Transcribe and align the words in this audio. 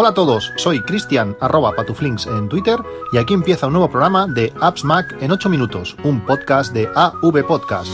Hola 0.00 0.10
a 0.10 0.14
todos, 0.14 0.52
soy 0.54 0.80
Cristian 0.80 1.36
arroba 1.40 1.72
patuflinks 1.72 2.28
en 2.28 2.48
Twitter 2.48 2.78
y 3.12 3.18
aquí 3.18 3.34
empieza 3.34 3.66
un 3.66 3.72
nuevo 3.72 3.90
programa 3.90 4.28
de 4.28 4.52
Apps 4.60 4.84
Mac 4.84 5.16
en 5.20 5.32
8 5.32 5.48
minutos, 5.48 5.96
un 6.04 6.24
podcast 6.24 6.72
de 6.72 6.88
AV 6.94 7.44
Podcast. 7.44 7.90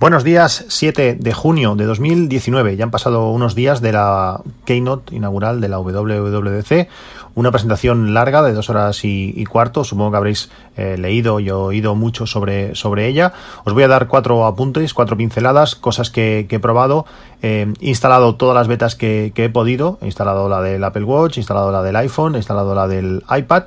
Buenos 0.00 0.24
días, 0.24 0.64
7 0.68 1.16
de 1.18 1.32
junio 1.32 1.74
de 1.74 1.84
2019. 1.84 2.76
Ya 2.76 2.84
han 2.84 2.90
pasado 2.90 3.30
unos 3.30 3.54
días 3.54 3.80
de 3.80 3.92
la 3.92 4.40
keynote 4.64 5.14
inaugural 5.14 5.60
de 5.60 5.68
la 5.68 5.78
WWDC, 5.78 6.88
una 7.36 7.52
presentación 7.52 8.14
larga 8.14 8.42
de 8.42 8.54
dos 8.54 8.68
horas 8.70 9.04
y, 9.04 9.44
cuarto. 9.44 9.84
Supongo 9.84 10.10
que 10.10 10.16
habréis 10.16 10.50
eh, 10.76 10.96
leído 10.98 11.38
y 11.38 11.50
oído 11.50 11.94
mucho 11.94 12.26
sobre, 12.26 12.74
sobre 12.74 13.06
ella. 13.06 13.32
Os 13.64 13.74
voy 13.74 13.84
a 13.84 13.88
dar 13.88 14.08
cuatro 14.08 14.44
apuntes, 14.46 14.94
cuatro 14.94 15.16
pinceladas, 15.16 15.76
cosas 15.76 16.10
que, 16.10 16.48
he 16.50 16.58
probado. 16.58 17.06
he 17.42 17.72
instalado 17.80 18.34
todas 18.34 18.54
las 18.54 18.66
betas 18.66 18.96
que, 18.96 19.32
que 19.34 19.44
he 19.44 19.48
podido. 19.50 19.98
He 20.02 20.06
instalado 20.06 20.48
la 20.48 20.62
del 20.62 20.82
Apple 20.82 21.04
Watch, 21.04 21.36
he 21.36 21.40
instalado 21.40 21.70
la 21.70 21.82
del 21.82 21.94
iPhone, 21.96 22.34
he 22.34 22.38
instalado 22.38 22.74
la 22.74 22.88
del 22.88 23.22
iPad. 23.30 23.64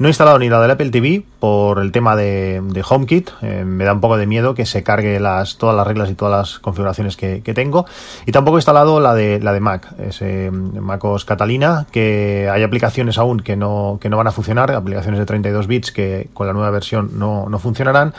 No 0.00 0.08
he 0.08 0.10
instalado 0.12 0.38
ni 0.38 0.48
la 0.48 0.62
del 0.62 0.70
Apple 0.70 0.88
TV 0.88 1.22
por 1.40 1.78
el 1.78 1.92
tema 1.92 2.16
de, 2.16 2.82
HomeKit. 2.88 3.32
Eh, 3.42 3.64
me 3.66 3.84
da 3.84 3.92
un 3.92 4.00
poco 4.00 4.16
de 4.16 4.26
miedo 4.26 4.54
que 4.54 4.64
se 4.64 4.82
cargue 4.82 5.20
todas 5.58 5.76
las 5.76 5.86
reglas 5.86 6.08
y 6.08 6.14
todas 6.14 6.38
las 6.38 6.58
configuraciones 6.58 7.18
que, 7.18 7.42
tengo. 7.54 7.84
Y 8.24 8.32
tampoco 8.32 8.56
he 8.56 8.60
instalado 8.60 8.98
la 8.98 9.12
de, 9.12 9.40
la 9.40 9.52
de 9.52 9.60
Mac, 9.60 9.92
ese 9.98 10.50
MacOS 10.50 11.26
Catalina, 11.26 11.86
que 11.92 12.48
hay 12.50 12.62
aplicaciones 12.62 13.18
aún 13.18 13.40
que 13.40 13.56
no, 13.56 13.98
van 14.02 14.26
a 14.26 14.32
funcionar, 14.32 14.72
aplicaciones 14.72 15.20
de 15.20 15.26
32 15.26 15.66
bits 15.66 15.92
que 15.92 16.30
con 16.32 16.46
la 16.46 16.54
nueva 16.54 16.70
versión 16.70 17.18
no, 17.18 17.58
funcionarán. 17.58 18.14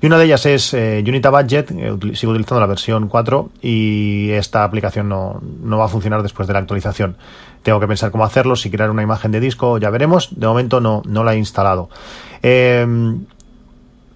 Y 0.00 0.06
una 0.06 0.16
de 0.16 0.24
ellas 0.24 0.46
es 0.46 0.72
eh, 0.72 1.04
Unita 1.06 1.28
Budget, 1.28 1.70
eh, 1.70 2.14
sigo 2.14 2.32
utilizando 2.32 2.60
la 2.60 2.66
versión 2.66 3.08
4 3.08 3.50
y 3.60 4.30
esta 4.30 4.64
aplicación 4.64 5.10
no, 5.10 5.40
va 5.76 5.84
a 5.84 5.88
funcionar 5.88 6.22
después 6.22 6.48
de 6.48 6.54
la 6.54 6.60
actualización. 6.60 7.18
Tengo 7.66 7.80
que 7.80 7.88
pensar 7.88 8.12
cómo 8.12 8.22
hacerlo, 8.22 8.54
si 8.54 8.70
crear 8.70 8.92
una 8.92 9.02
imagen 9.02 9.32
de 9.32 9.40
disco, 9.40 9.78
ya 9.78 9.90
veremos. 9.90 10.28
De 10.38 10.46
momento 10.46 10.80
no, 10.80 11.02
no 11.04 11.24
la 11.24 11.34
he 11.34 11.36
instalado. 11.36 11.90
Em, 12.40 13.24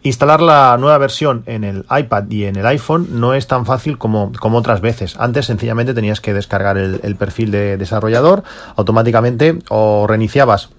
instalar 0.04 0.40
la 0.40 0.76
nueva 0.78 0.98
versión 0.98 1.42
en 1.46 1.64
el 1.64 1.84
iPad 1.90 2.30
y 2.30 2.44
en 2.44 2.54
el 2.54 2.64
iPhone 2.64 3.08
no 3.18 3.34
es 3.34 3.48
tan 3.48 3.66
fácil 3.66 3.98
como, 3.98 4.30
como 4.38 4.58
otras 4.58 4.80
veces. 4.80 5.16
Antes 5.18 5.46
sencillamente 5.46 5.94
tenías 5.94 6.20
que 6.20 6.32
descargar 6.32 6.78
el, 6.78 7.00
el 7.02 7.16
perfil 7.16 7.50
de 7.50 7.76
desarrollador 7.76 8.44
automáticamente 8.76 9.58
o 9.68 10.06
reiniciabas 10.06 10.70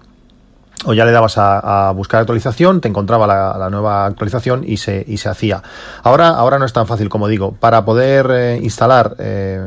o 0.84 0.94
ya 0.94 1.04
le 1.04 1.12
dabas 1.12 1.38
a, 1.38 1.92
buscar 1.92 2.20
actualización, 2.20 2.80
te 2.80 2.88
encontraba 2.88 3.26
la, 3.26 3.70
nueva 3.70 4.06
actualización 4.06 4.64
y 4.66 4.76
se, 4.76 5.04
y 5.06 5.18
se 5.18 5.28
hacía. 5.28 5.62
Ahora, 6.02 6.28
ahora 6.28 6.58
no 6.58 6.64
es 6.64 6.72
tan 6.72 6.86
fácil 6.86 7.08
como 7.08 7.28
digo. 7.28 7.52
Para 7.52 7.84
poder 7.84 8.30
eh, 8.30 8.60
instalar 8.62 9.14
eh, 9.18 9.60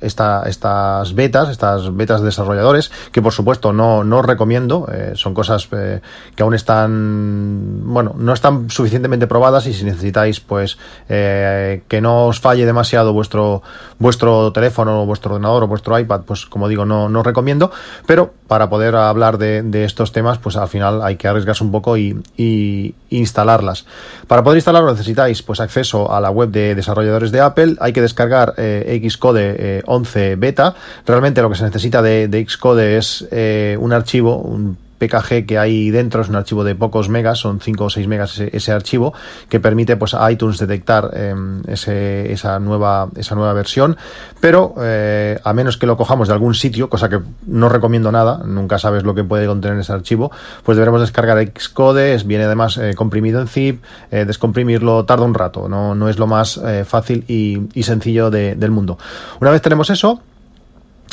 esta, 0.00 0.42
estas 0.46 1.14
betas, 1.14 1.48
estas 1.50 1.94
betas 1.96 2.20
de 2.20 2.26
desarrolladores, 2.26 2.90
que 3.12 3.22
por 3.22 3.32
supuesto 3.32 3.72
no, 3.72 4.04
no 4.04 4.22
recomiendo, 4.22 4.88
eh, 4.92 5.12
son 5.14 5.34
cosas 5.34 5.68
que 5.68 6.42
aún 6.42 6.54
están, 6.54 7.80
bueno, 7.84 8.14
no 8.16 8.32
están 8.32 8.70
suficientemente 8.70 9.26
probadas 9.26 9.66
y 9.66 9.72
si 9.72 9.84
necesitáis 9.84 10.40
pues 10.40 10.78
que 11.06 12.00
no 12.02 12.26
os 12.26 12.40
falle 12.40 12.66
demasiado 12.66 13.12
vuestro, 13.12 13.62
vuestro 13.98 14.52
teléfono, 14.52 15.06
vuestro 15.06 15.34
ordenador 15.34 15.64
o 15.64 15.68
vuestro 15.68 15.98
iPad, 15.98 16.22
pues 16.22 16.46
como 16.46 16.68
digo, 16.68 16.84
no, 16.84 17.08
no 17.08 17.22
recomiendo, 17.22 17.70
pero 18.06 18.32
para 18.46 18.68
poder 18.68 18.96
hablar 18.96 19.38
de, 19.38 19.62
de 19.62 19.84
estos 19.84 20.12
temas, 20.12 20.38
pues 20.38 20.47
pues 20.48 20.56
al 20.56 20.68
final 20.68 21.02
hay 21.02 21.16
que 21.16 21.28
arriesgarse 21.28 21.62
un 21.62 21.70
poco 21.70 21.98
y, 21.98 22.94
instalarlas. 23.10 23.84
Para 24.26 24.42
poder 24.42 24.56
instalarlo 24.56 24.90
necesitáis 24.90 25.42
pues 25.42 25.60
acceso 25.60 26.10
a 26.10 26.22
la 26.22 26.30
web 26.30 26.48
de 26.48 26.74
desarrolladores 26.74 27.32
de 27.32 27.40
Apple, 27.40 27.76
hay 27.80 27.92
que 27.92 28.00
descargar 28.00 28.54
eh, 28.56 28.98
Xcode 29.10 29.82
11 29.84 30.32
eh, 30.32 30.36
beta. 30.36 30.74
Realmente 31.06 31.42
lo 31.42 31.50
que 31.50 31.56
se 31.56 31.64
necesita 31.64 32.00
de, 32.00 32.28
de 32.28 32.46
Xcode 32.48 32.96
es 32.96 33.28
eh, 33.30 33.76
un 33.78 33.92
archivo, 33.92 34.38
un 34.38 34.78
PKG 34.98 35.46
que 35.46 35.58
hay 35.58 35.90
dentro 35.90 36.22
es 36.22 36.28
un 36.28 36.36
archivo 36.36 36.64
de 36.64 36.74
pocos 36.74 37.08
megas, 37.08 37.38
son 37.38 37.60
5 37.60 37.84
o 37.84 37.90
6 37.90 38.08
megas 38.08 38.38
ese, 38.40 38.72
archivo, 38.72 39.14
que 39.48 39.60
permite 39.60 39.96
pues 39.96 40.14
a 40.14 40.30
iTunes 40.30 40.58
detectar 40.58 41.10
em, 41.14 41.62
esa, 41.66 42.58
nueva, 42.58 43.08
esa 43.16 43.34
nueva 43.34 43.52
versión, 43.52 43.96
pero 44.40 44.74
eh, 44.80 45.38
a 45.42 45.52
menos 45.52 45.76
que 45.76 45.86
lo 45.86 45.96
cojamos 45.96 46.28
de 46.28 46.34
algún 46.34 46.54
sitio, 46.54 46.88
cosa 46.88 47.08
que 47.08 47.20
no 47.46 47.68
recomiendo 47.68 48.12
nada, 48.12 48.42
nunca 48.44 48.78
sabes 48.78 49.04
lo 49.04 49.14
que 49.14 49.24
puede 49.24 49.46
contener 49.46 49.78
ese 49.78 49.92
archivo, 49.92 50.30
pues 50.64 50.76
deberemos 50.76 51.00
descargar 51.00 51.38
Xcode, 51.38 52.18
viene 52.24 52.44
además 52.44 52.76
eh, 52.78 52.94
comprimido 52.94 53.40
en 53.40 53.48
zip, 53.48 53.82
eh, 54.10 54.24
descomprimirlo 54.24 55.04
tarda 55.04 55.24
un 55.24 55.34
rato, 55.34 55.68
no, 55.68 55.94
no 55.94 56.08
es 56.08 56.18
lo 56.18 56.26
más 56.26 56.60
fácil 56.84 57.24
y, 57.28 57.82
sencillo 57.82 58.30
del 58.30 58.70
mundo. 58.70 58.98
Una 59.40 59.50
vez 59.50 59.62
tenemos 59.62 59.88
eso, 59.88 60.20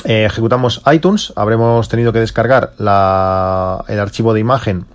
eh, 0.06 0.26
ejecutamos 0.26 0.82
iTunes, 0.92 1.34
habremos 1.36 1.90
tenido 1.90 2.14
que 2.14 2.20
descargar 2.20 2.74
el 2.78 4.00
archivo 4.00 4.34
de 4.34 4.40
imagen 4.40 4.86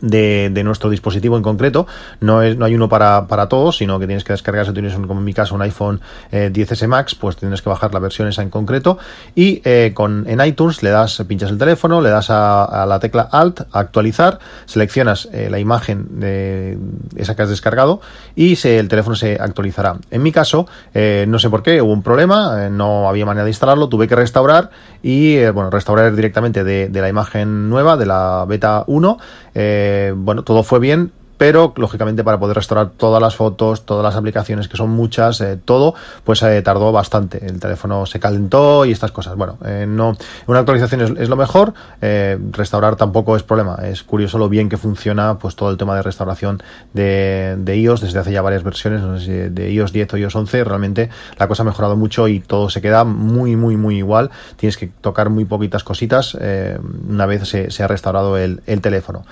de, 0.00 0.62
nuestro 0.64 0.90
dispositivo 0.90 1.36
en 1.36 1.42
concreto. 1.42 1.86
No, 2.20 2.42
es, 2.42 2.56
no 2.56 2.64
hay 2.64 2.74
uno 2.74 2.88
para, 2.88 3.26
para 3.26 3.48
todos, 3.48 3.76
sino 3.78 3.98
que 3.98 4.06
tienes 4.06 4.24
que 4.24 4.32
descargar, 4.32 4.66
si 4.66 4.72
tienes, 4.72 4.94
como 4.94 5.18
en 5.18 5.24
mi 5.24 5.34
caso, 5.34 5.54
un 5.54 5.62
iPhone 5.62 6.00
10S 6.32 6.82
eh, 6.82 6.86
Max, 6.86 7.14
pues 7.14 7.36
tienes 7.36 7.62
que 7.62 7.68
bajar 7.68 7.92
la 7.94 8.00
versión 8.00 8.28
esa 8.28 8.42
en 8.42 8.50
concreto. 8.50 8.98
Y 9.34 9.62
eh, 9.64 9.92
con, 9.94 10.28
en 10.28 10.44
iTunes 10.44 10.82
le 10.82 10.90
das, 10.90 11.22
pinchas 11.26 11.50
el 11.50 11.58
teléfono, 11.58 12.00
le 12.00 12.10
das 12.10 12.28
a, 12.30 12.84
la 12.86 12.98
tecla 12.98 13.28
Alt, 13.30 13.62
actualizar, 13.72 14.38
seleccionas 14.66 15.28
eh, 15.32 15.48
la 15.50 15.58
imagen 15.58 16.20
de 16.20 16.78
esa 17.16 17.36
que 17.36 17.42
has 17.42 17.48
descargado 17.48 18.00
y 18.34 18.56
se, 18.56 18.78
el 18.78 18.88
teléfono 18.88 19.16
se 19.16 19.38
actualizará. 19.40 19.96
En 20.10 20.22
mi 20.22 20.32
caso, 20.32 20.66
no 20.94 21.38
sé 21.38 21.50
por 21.50 21.62
qué, 21.62 21.80
hubo 21.82 21.92
un 21.92 22.02
problema, 22.02 22.68
no 22.68 23.08
había 23.08 23.26
manera 23.26 23.44
de 23.44 23.50
instalarlo, 23.50 23.88
tuve 23.88 24.08
que 24.08 24.16
restaurar 24.16 24.70
y, 25.02 25.44
bueno, 25.50 25.70
restaurar 25.70 26.14
directamente 26.14 26.64
de, 26.64 26.88
de 26.88 27.00
la 27.00 27.08
imagen 27.08 27.68
nueva, 27.68 27.96
de 27.96 28.06
la 28.06 28.44
beta 28.46 28.84
1. 28.86 29.18
Eh, 29.54 29.89
bueno, 30.16 30.42
todo 30.42 30.62
fue 30.62 30.78
bien, 30.78 31.12
pero 31.40 31.72
lógicamente 31.76 32.22
para 32.22 32.38
poder 32.38 32.56
restaurar 32.56 32.90
todas 32.90 33.22
las 33.22 33.34
fotos, 33.34 33.86
todas 33.86 34.04
las 34.04 34.14
aplicaciones, 34.14 34.68
que 34.68 34.76
son 34.76 34.90
muchas, 34.90 35.40
eh, 35.40 35.58
todo, 35.64 35.94
pues 36.22 36.42
eh, 36.42 36.60
tardó 36.60 36.92
bastante. 36.92 37.46
El 37.46 37.58
teléfono 37.58 38.04
se 38.04 38.20
calentó 38.20 38.84
y 38.84 38.92
estas 38.92 39.10
cosas. 39.10 39.36
Bueno, 39.36 39.56
eh, 39.64 39.86
no, 39.88 40.18
una 40.48 40.58
actualización 40.58 41.16
es, 41.16 41.30
lo 41.30 41.36
mejor, 41.36 41.72
restaurar 42.02 42.96
tampoco 42.96 43.36
es 43.36 43.42
problema. 43.42 43.76
Es 43.82 44.02
curioso 44.02 44.36
lo 44.36 44.50
bien 44.50 44.68
que 44.68 44.76
funciona 44.76 45.38
pues 45.38 45.56
todo 45.56 45.70
el 45.70 45.78
tema 45.78 45.96
de 45.96 46.02
restauración 46.02 46.62
de, 46.92 47.56
de 47.58 47.74
iOS 47.78 48.02
desde 48.02 48.18
hace 48.18 48.32
ya 48.32 48.42
varias 48.42 48.62
versiones, 48.62 49.00
no 49.00 49.18
sé 49.18 49.48
de 49.48 49.72
iOS 49.72 49.92
10 49.92 50.12
o 50.12 50.16
iOS 50.18 50.36
11, 50.36 50.64
realmente 50.64 51.08
la 51.38 51.48
cosa 51.48 51.62
ha 51.62 51.64
mejorado 51.64 51.96
mucho 51.96 52.28
y 52.28 52.40
todo 52.40 52.68
se 52.68 52.82
queda 52.82 53.04
muy, 53.04 53.56
muy, 53.56 53.78
muy 53.78 53.96
igual. 53.96 54.30
Tienes 54.56 54.76
que 54.76 54.88
tocar 54.88 55.30
muy 55.30 55.46
poquitas 55.46 55.84
cositas 55.84 56.36
una 57.08 57.24
vez 57.24 57.48
se, 57.48 57.82
ha 57.82 57.88
restaurado 57.88 58.36
el 58.36 58.80
teléfono. 58.82 59.24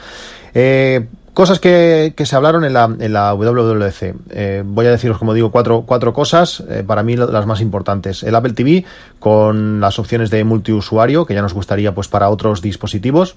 Cosas 1.39 1.61
que, 1.61 2.13
se 2.17 2.35
hablaron 2.35 2.65
en 2.65 2.73
la, 2.73 2.87
en 2.99 3.13
WWDC. 3.13 4.15
Eh, 4.31 4.65
voy 4.67 4.87
a 4.87 4.91
deciros, 4.91 5.19
como 5.19 5.35
digo, 5.35 5.53
cuatro, 5.53 5.85
cuatro 5.87 6.13
cosas, 6.13 6.65
eh, 6.69 6.83
para 6.85 7.05
mí 7.05 7.15
las 7.15 7.47
más 7.47 7.61
importantes. 7.61 8.25
El 8.25 8.35
Apple 8.35 8.55
TV 8.55 8.85
con 9.21 9.79
las 9.79 10.01
opciones 10.01 10.31
de 10.31 10.43
multiusuario, 10.43 11.27
que 11.27 11.35
ya 11.35 11.43
nos 11.43 11.55
gustaría 11.55 11.95
pues 11.95 12.09
para 12.09 12.29
otros 12.29 12.61
dispositivos 12.61 13.37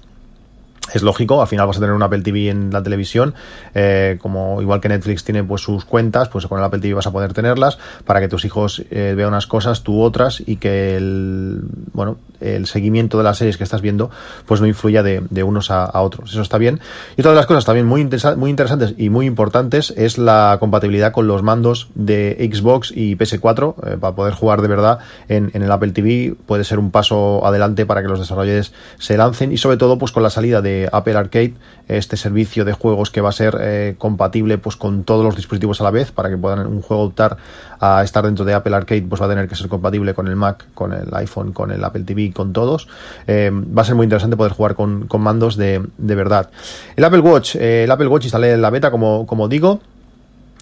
es 0.98 1.02
lógico, 1.02 1.40
al 1.40 1.48
final 1.48 1.66
vas 1.66 1.76
a 1.76 1.80
tener 1.80 1.94
un 1.94 2.02
Apple 2.02 2.22
TV 2.22 2.48
en 2.48 2.70
la 2.72 2.82
televisión, 2.82 3.34
eh, 3.74 4.18
como 4.20 4.60
igual 4.60 4.80
que 4.80 4.88
Netflix 4.88 5.24
tiene 5.24 5.44
pues 5.44 5.62
sus 5.62 5.84
cuentas, 5.84 6.28
pues 6.28 6.46
con 6.46 6.58
el 6.58 6.64
Apple 6.64 6.80
TV 6.80 6.94
vas 6.94 7.06
a 7.06 7.12
poder 7.12 7.32
tenerlas 7.32 7.78
para 8.04 8.20
que 8.20 8.28
tus 8.28 8.44
hijos 8.44 8.82
eh, 8.90 9.14
vean 9.16 9.28
unas 9.28 9.46
cosas, 9.46 9.82
tú 9.82 10.00
otras 10.00 10.42
y 10.44 10.56
que 10.56 10.96
el 10.96 11.62
bueno 11.92 12.18
el 12.42 12.66
seguimiento 12.66 13.18
de 13.18 13.24
las 13.24 13.38
series 13.38 13.56
que 13.56 13.64
estás 13.64 13.80
viendo 13.80 14.10
pues 14.46 14.60
no 14.60 14.66
influya 14.66 15.02
de, 15.02 15.42
unos 15.42 15.70
a, 15.70 16.00
otros. 16.00 16.30
Eso 16.30 16.42
está 16.42 16.58
bien. 16.58 16.80
Y 17.16 17.20
otra 17.20 17.32
de 17.32 17.36
las 17.36 17.46
cosas 17.46 17.64
también 17.64 17.86
muy, 17.86 18.08
muy 18.36 18.50
interesantes 18.50 18.94
y 18.98 19.10
muy 19.10 19.26
importantes 19.26 19.92
es 19.96 20.18
la 20.18 20.56
compatibilidad 20.60 21.12
con 21.12 21.26
los 21.26 21.42
mandos 21.42 21.88
de 21.94 22.50
Xbox 22.52 22.92
y 22.94 23.16
PS4 23.16 23.74
eh, 23.86 23.96
para 23.98 24.14
poder 24.14 24.34
jugar 24.34 24.62
de 24.62 24.68
verdad 24.68 24.98
en, 25.28 25.50
en 25.54 25.62
el 25.62 25.70
Apple 25.70 25.92
TV. 25.92 26.34
Puede 26.46 26.64
ser 26.64 26.78
un 26.78 26.90
paso 26.90 27.46
adelante 27.46 27.86
para 27.86 28.02
que 28.02 28.08
los 28.08 28.18
desarrolladores 28.18 28.72
se 28.98 29.16
lancen 29.16 29.52
y 29.52 29.56
sobre 29.56 29.76
todo 29.76 29.98
pues 29.98 30.12
con 30.12 30.22
la 30.22 30.30
salida 30.30 30.60
de 30.60 30.81
Apple 30.90 31.16
Arcade, 31.16 31.54
este 31.88 32.16
servicio 32.16 32.64
de 32.64 32.72
juegos 32.72 33.10
que 33.10 33.20
va 33.20 33.28
a 33.28 33.32
ser 33.32 33.58
eh, 33.60 33.94
compatible 33.98 34.58
pues 34.58 34.76
con 34.76 35.04
todos 35.04 35.24
los 35.24 35.36
dispositivos 35.36 35.80
a 35.80 35.84
la 35.84 35.90
vez 35.90 36.12
para 36.12 36.28
que 36.30 36.36
puedan 36.36 36.66
un 36.66 36.82
juego 36.82 37.02
optar 37.02 37.36
a 37.80 38.02
estar 38.02 38.24
dentro 38.24 38.44
de 38.44 38.54
Apple 38.54 38.74
Arcade 38.74 39.02
pues 39.02 39.20
va 39.20 39.26
a 39.26 39.28
tener 39.28 39.48
que 39.48 39.54
ser 39.54 39.68
compatible 39.68 40.14
con 40.14 40.28
el 40.28 40.36
Mac, 40.36 40.66
con 40.74 40.92
el 40.92 41.08
iPhone, 41.14 41.52
con 41.52 41.70
el 41.70 41.82
Apple 41.84 42.04
TV, 42.04 42.32
con 42.32 42.52
todos. 42.52 42.88
Eh, 43.26 43.50
va 43.52 43.82
a 43.82 43.84
ser 43.84 43.94
muy 43.94 44.04
interesante 44.04 44.36
poder 44.36 44.52
jugar 44.52 44.74
con, 44.74 45.08
mandos 45.18 45.56
de, 45.56 45.82
verdad. 45.98 46.50
El 46.96 47.04
Apple 47.04 47.20
Watch, 47.20 47.56
eh, 47.56 47.84
el 47.84 47.90
Apple 47.90 48.08
Watch 48.08 48.24
instalé 48.24 48.56
la 48.56 48.70
beta 48.70 48.90
como, 48.90 49.26
como 49.26 49.48
digo. 49.48 49.80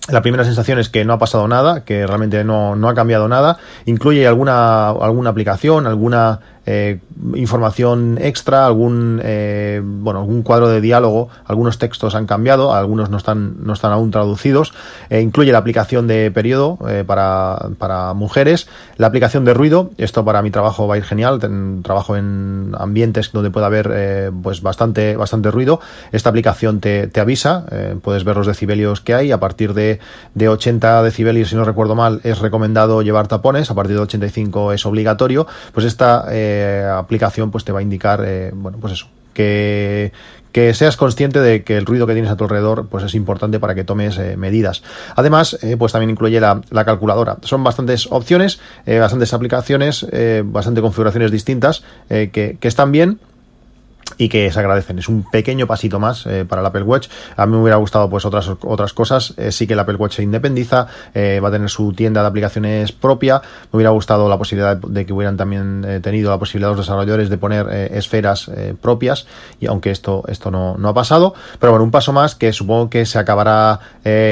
La 0.09 0.23
primera 0.23 0.45
sensación 0.45 0.79
es 0.79 0.89
que 0.89 1.05
no 1.05 1.13
ha 1.13 1.19
pasado 1.19 1.47
nada, 1.47 1.85
que 1.85 2.07
realmente 2.07 2.43
no, 2.43 2.75
no 2.75 2.89
ha 2.89 2.95
cambiado 2.95 3.29
nada. 3.29 3.59
Incluye 3.85 4.27
alguna, 4.27 4.89
alguna 4.89 5.31
aplicación, 5.31 5.87
alguna 5.87 6.41
eh, 6.67 6.99
información 7.35 8.19
extra, 8.21 8.67
algún 8.67 9.21
eh, 9.25 9.81
bueno, 9.83 10.21
algún 10.21 10.43
cuadro 10.43 10.69
de 10.69 10.81
diálogo, 10.81 11.29
algunos 11.47 11.79
textos 11.79 12.15
han 12.15 12.27
cambiado, 12.27 12.75
algunos 12.75 13.09
no 13.09 13.17
están, 13.17 13.65
no 13.65 13.73
están 13.73 13.93
aún 13.93 14.11
traducidos. 14.11 14.73
Eh, 15.09 15.21
incluye 15.21 15.53
la 15.53 15.59
aplicación 15.59 16.07
de 16.07 16.31
periodo 16.31 16.79
para, 17.07 17.71
para, 17.79 18.15
mujeres, 18.15 18.69
la 18.97 19.07
aplicación 19.07 19.45
de 19.45 19.55
ruido, 19.55 19.91
esto 19.97 20.25
para 20.25 20.43
mi 20.43 20.51
trabajo 20.51 20.87
va 20.87 20.95
a 20.95 20.99
ir 20.99 21.05
genial, 21.05 21.41
trabajo 21.83 22.17
en 22.17 22.75
ambientes 22.79 23.33
donde 23.33 23.51
puede 23.51 23.67
haber 23.67 24.33
pues 24.43 24.63
bastante, 24.63 25.17
bastante 25.17 25.51
ruido. 25.51 25.81
Esta 26.13 26.31
aplicación 26.31 26.81
te, 26.81 27.07
te 27.07 27.21
avisa, 27.21 27.65
puedes 28.03 28.25
ver 28.25 28.37
los 28.37 28.47
decibelios 28.47 29.01
que 29.01 29.15
hay, 29.15 29.33
a 29.33 29.41
partir 29.41 29.75
de, 29.75 30.01
de 30.35 30.49
80 30.49 31.03
decibelios, 31.03 31.49
si 31.49 31.57
no 31.57 31.65
recuerdo 31.65 31.95
mal, 31.95 32.21
es 32.25 32.39
recomendado 32.39 33.03
llevar 33.03 33.29
tapones, 33.29 33.71
a 33.71 33.75
partir 33.75 33.97
de 33.97 34.03
85 34.03 34.73
es 34.73 34.87
obligatorio, 34.87 35.47
pues 35.73 35.87
esta 35.87 36.27
aplicación 36.97 37.51
pues 37.51 37.65
te 37.65 37.73
va 37.73 37.81
a 37.81 37.83
indicar, 37.83 38.23
eh, 38.27 38.51
bueno, 38.55 38.79
pues 38.81 38.95
eso, 38.95 39.09
que, 39.35 40.13
que 40.53 40.75
seas 40.75 40.97
consciente 40.97 41.41
de 41.41 41.63
que 41.63 41.77
el 41.77 41.87
ruido 41.87 42.07
que 42.07 42.13
tienes 42.13 42.31
a 42.31 42.37
tu 42.37 42.45
alrededor 42.45 42.89
pues 42.89 43.05
es 43.05 43.15
importante 43.15 43.59
para 43.61 43.75
que 43.75 43.85
tomes 43.85 44.19
eh, 44.19 44.37
medidas. 44.37 44.83
Además, 45.17 45.59
eh, 45.63 45.77
pues 45.77 45.93
también 45.93 46.11
incluye 46.11 46.41
la, 46.41 46.85
calculadora. 46.85 47.39
Son 47.43 47.63
bastantes 47.63 48.09
opciones, 48.11 48.61
bastantes 48.87 49.33
aplicaciones, 49.35 50.07
bastante 50.45 50.81
configuraciones 50.81 51.31
distintas 51.31 51.83
que, 52.09 52.57
que, 52.59 52.69
están 52.69 52.93
bien 52.93 53.21
y 54.19 54.29
que 54.29 54.51
se 54.51 54.59
agradecen. 54.59 54.99
Es 54.99 55.09
un 55.09 55.25
pequeño 55.31 55.67
pasito 55.67 55.99
más 55.99 56.27
eh, 56.27 56.45
para 56.49 56.61
el 56.61 56.67
Apple 56.67 56.83
Watch. 56.83 57.09
A 57.37 57.47
mí 57.47 57.53
me 57.53 57.63
hubiera 57.63 57.77
gustado 57.77 58.09
pues 58.09 58.25
otras 58.25 58.51
otras 58.63 58.93
cosas. 58.93 59.35
Eh, 59.37 59.53
sí 59.53 59.67
que 59.67 59.75
el 59.75 59.79
Apple 59.79 59.97
Watch 59.97 60.17
se 60.17 60.23
independiza, 60.23 60.87
eh, 61.15 61.41
va 61.43 61.49
a 61.49 61.53
tener 61.53 61.69
su 61.71 61.93
tienda 61.93 62.23
de 62.23 62.29
aplicaciones 62.29 62.93
propia. 62.93 63.41
Me 63.73 63.79
hubiera 63.79 63.91
gustado 63.91 64.29
la 64.29 64.39
posibilidad 64.39 64.77
de 64.77 65.07
que 65.07 65.13
hubieran 65.13 65.37
también 65.37 66.01
tenido 66.03 66.31
la 66.31 66.39
posibilidad 66.39 66.71
los 66.71 66.79
desarrolladores 66.79 67.31
de 67.31 67.39
poner 67.39 67.69
esferas 67.93 68.51
propias, 68.81 69.27
y 69.61 69.67
aunque 69.67 69.91
esto, 69.91 70.23
esto 70.29 70.51
no, 70.51 70.77
no, 70.77 70.89
ha 70.89 70.95
pasado. 70.95 71.35
Pero 71.59 71.73
bueno, 71.73 71.85
un 71.85 71.91
paso 71.91 72.13
más 72.13 72.35
que 72.35 72.53
supongo 72.53 72.91
que 72.91 73.07
se 73.07 73.19
acabará 73.19 73.81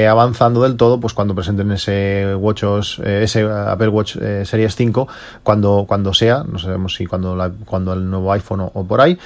avanzando 0.09 0.63
del 0.63 0.77
todo 0.77 0.99
pues 0.99 1.13
cuando 1.13 1.35
presenten 1.35 1.71
ese 1.71 2.35
Watch 2.35 2.63
ese 3.03 3.43
Apple 3.43 3.89
Watch 3.89 4.17
Series 4.43 4.75
5 4.75 5.07
cuando, 5.43 5.85
cuando 5.87 6.13
sea, 6.13 6.43
no 6.49 6.59
sabemos 6.59 6.95
si 6.95 7.05
cuando, 7.05 7.35
la, 7.35 7.51
cuando 7.65 7.93
el 7.93 8.09
nuevo 8.09 8.31
iPhone 8.31 8.61
o, 8.61 8.71
o 8.73 8.85
por 8.85 9.01
ahí 9.01 9.17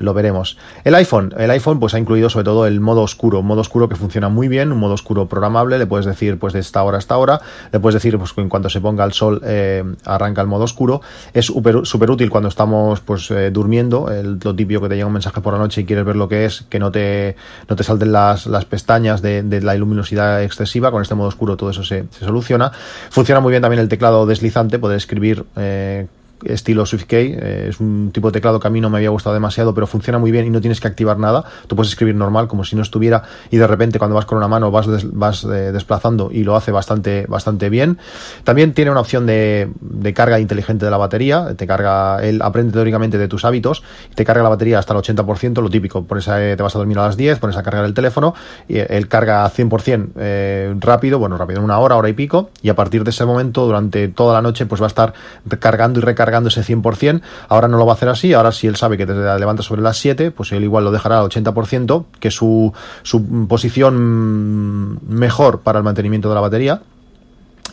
lo 0.00 0.14
veremos. 0.14 0.56
El 0.84 0.94
iPhone, 0.94 1.34
el 1.36 1.50
iPhone 1.50 1.80
pues 1.80 1.94
ha 1.94 1.98
incluido 1.98 2.30
sobre 2.30 2.44
todo 2.44 2.66
el 2.66 2.80
modo 2.80 3.02
oscuro, 3.02 3.40
un 3.40 3.46
modo 3.46 3.60
oscuro 3.60 3.88
que 3.88 3.96
funciona 3.96 4.28
muy 4.28 4.48
bien, 4.48 4.72
un 4.72 4.78
modo 4.78 4.94
oscuro 4.94 5.26
programable, 5.26 5.78
le 5.78 5.86
puedes 5.86 6.06
decir 6.06 6.38
pues 6.38 6.52
de 6.52 6.60
esta 6.60 6.82
hora 6.82 6.96
a 6.96 7.00
esta 7.00 7.16
hora, 7.16 7.40
le 7.72 7.80
puedes 7.80 7.94
decir 7.94 8.18
pues 8.18 8.32
en 8.36 8.48
cuanto 8.48 8.68
se 8.68 8.80
ponga 8.80 9.04
el 9.04 9.12
sol 9.12 9.40
eh, 9.44 9.84
arranca 10.04 10.40
el 10.40 10.48
modo 10.48 10.64
oscuro, 10.64 11.00
es 11.32 11.46
súper 11.46 12.10
útil 12.10 12.30
cuando 12.30 12.48
estamos 12.48 13.00
pues 13.00 13.30
eh, 13.30 13.50
durmiendo, 13.50 14.10
el, 14.10 14.38
lo 14.42 14.54
típico 14.54 14.80
que 14.82 14.88
te 14.88 14.94
llega 14.96 15.06
un 15.06 15.12
mensaje 15.12 15.40
por 15.40 15.52
la 15.52 15.58
noche 15.58 15.82
y 15.82 15.84
quieres 15.84 16.04
ver 16.04 16.16
lo 16.16 16.28
que 16.28 16.44
es, 16.44 16.64
que 16.68 16.78
no 16.78 16.90
te, 16.90 17.36
no 17.68 17.76
te 17.76 17.84
salten 17.84 18.12
las, 18.12 18.46
las 18.46 18.64
pestañas 18.64 19.22
de, 19.22 19.42
de 19.42 19.60
la 19.60 19.74
luminosidad 19.74 20.42
excesiva, 20.42 20.90
con 20.90 21.02
este 21.02 21.14
modo 21.14 21.28
oscuro 21.28 21.56
todo 21.56 21.70
eso 21.70 21.84
se, 21.84 22.04
se, 22.10 22.24
soluciona. 22.24 22.72
Funciona 23.10 23.40
muy 23.40 23.50
bien 23.50 23.62
también 23.62 23.80
el 23.80 23.88
teclado 23.88 24.26
deslizante, 24.26 24.78
poder 24.78 24.96
escribir 24.96 25.44
eh, 25.56 26.06
estilo 26.46 26.86
SwiftKey. 26.86 27.36
Eh, 27.38 27.66
es 27.70 27.80
un 27.80 28.10
tipo 28.12 28.28
de 28.28 28.32
teclado 28.32 28.60
que 28.60 28.66
a 28.66 28.70
mí 28.70 28.80
no 28.80 28.90
me 28.90 28.98
había 28.98 29.10
gustado 29.10 29.34
demasiado, 29.34 29.74
pero 29.74 29.86
funciona 29.86 30.18
muy 30.18 30.30
bien 30.30 30.46
y 30.46 30.50
no 30.50 30.60
tienes 30.60 30.80
que 30.80 30.88
activar 30.88 31.18
nada. 31.18 31.44
Tú 31.66 31.76
puedes 31.76 31.90
escribir 31.90 32.14
normal, 32.14 32.48
como 32.48 32.64
si 32.64 32.76
no 32.76 32.82
estuviera, 32.82 33.22
y 33.50 33.56
de 33.56 33.66
repente 33.66 33.98
cuando 33.98 34.14
vas 34.14 34.26
con 34.26 34.38
una 34.38 34.48
mano 34.48 34.70
vas, 34.70 34.86
vas 35.12 35.44
eh, 35.44 35.72
desplazando 35.72 36.30
y 36.32 36.44
lo 36.44 36.56
hace 36.56 36.72
bastante, 36.72 37.26
bastante 37.28 37.68
bien. 37.70 37.98
También 38.44 38.74
tiene 38.74 38.90
una 38.90 39.00
opción 39.00 39.26
de, 39.26 39.72
carga 40.14 40.38
inteligente 40.40 40.84
de 40.84 40.90
la 40.90 40.96
batería. 40.96 41.54
Te 41.56 41.66
carga, 41.66 42.22
él 42.22 42.40
aprende 42.42 42.72
teóricamente 42.72 43.18
de 43.18 43.28
tus 43.28 43.44
hábitos 43.44 43.82
te 44.14 44.24
carga 44.24 44.42
la 44.42 44.48
batería 44.48 44.78
hasta 44.78 44.94
el 44.94 45.00
80%, 45.00 45.60
lo 45.60 45.70
típico. 45.70 46.04
Pones 46.04 46.24
te 46.24 46.56
vas 46.56 46.74
a 46.74 46.78
dormir 46.78 46.98
a 46.98 47.06
las 47.06 47.16
10, 47.16 47.38
pones 47.38 47.56
a 47.56 47.62
cargar 47.62 47.84
el 47.84 47.94
teléfono 47.94 48.34
y 48.68 48.78
él 48.78 49.08
carga 49.08 49.48
100% 49.50 50.10
eh, 50.16 50.74
rápido, 50.78 51.18
bueno, 51.18 51.36
rápido, 51.36 51.60
en 51.60 51.64
una 51.64 51.78
hora, 51.78 51.96
hora 51.96 52.08
y 52.08 52.12
pico, 52.12 52.50
y 52.62 52.68
a 52.68 52.74
partir 52.74 53.04
de 53.04 53.10
ese 53.10 53.24
momento, 53.24 53.66
durante 53.66 54.08
toda 54.08 54.34
la 54.34 54.42
noche, 54.42 54.66
pues 54.66 54.80
va 54.80 54.86
a 54.86 54.88
estar 54.88 55.14
cargando 55.58 56.00
y 56.00 56.02
recargando 56.02 56.33
cargando 56.34 56.48
ese 56.48 56.62
100%, 56.62 57.20
ahora 57.48 57.68
no 57.68 57.78
lo 57.78 57.86
va 57.86 57.92
a 57.92 57.94
hacer 57.94 58.08
así, 58.08 58.32
ahora 58.32 58.50
si 58.50 58.66
él 58.66 58.74
sabe 58.74 58.96
que 58.96 59.06
te 59.06 59.14
levanta 59.14 59.62
sobre 59.62 59.82
las 59.82 59.98
7, 59.98 60.32
pues 60.32 60.50
él 60.50 60.64
igual 60.64 60.82
lo 60.84 60.90
dejará 60.90 61.20
al 61.20 61.26
80%, 61.26 62.06
que 62.18 62.28
es 62.28 62.34
su, 62.34 62.72
su 63.04 63.46
posición 63.46 64.98
mejor 65.08 65.60
para 65.60 65.78
el 65.78 65.84
mantenimiento 65.84 66.28
de 66.28 66.34
la 66.34 66.40
batería. 66.40 66.82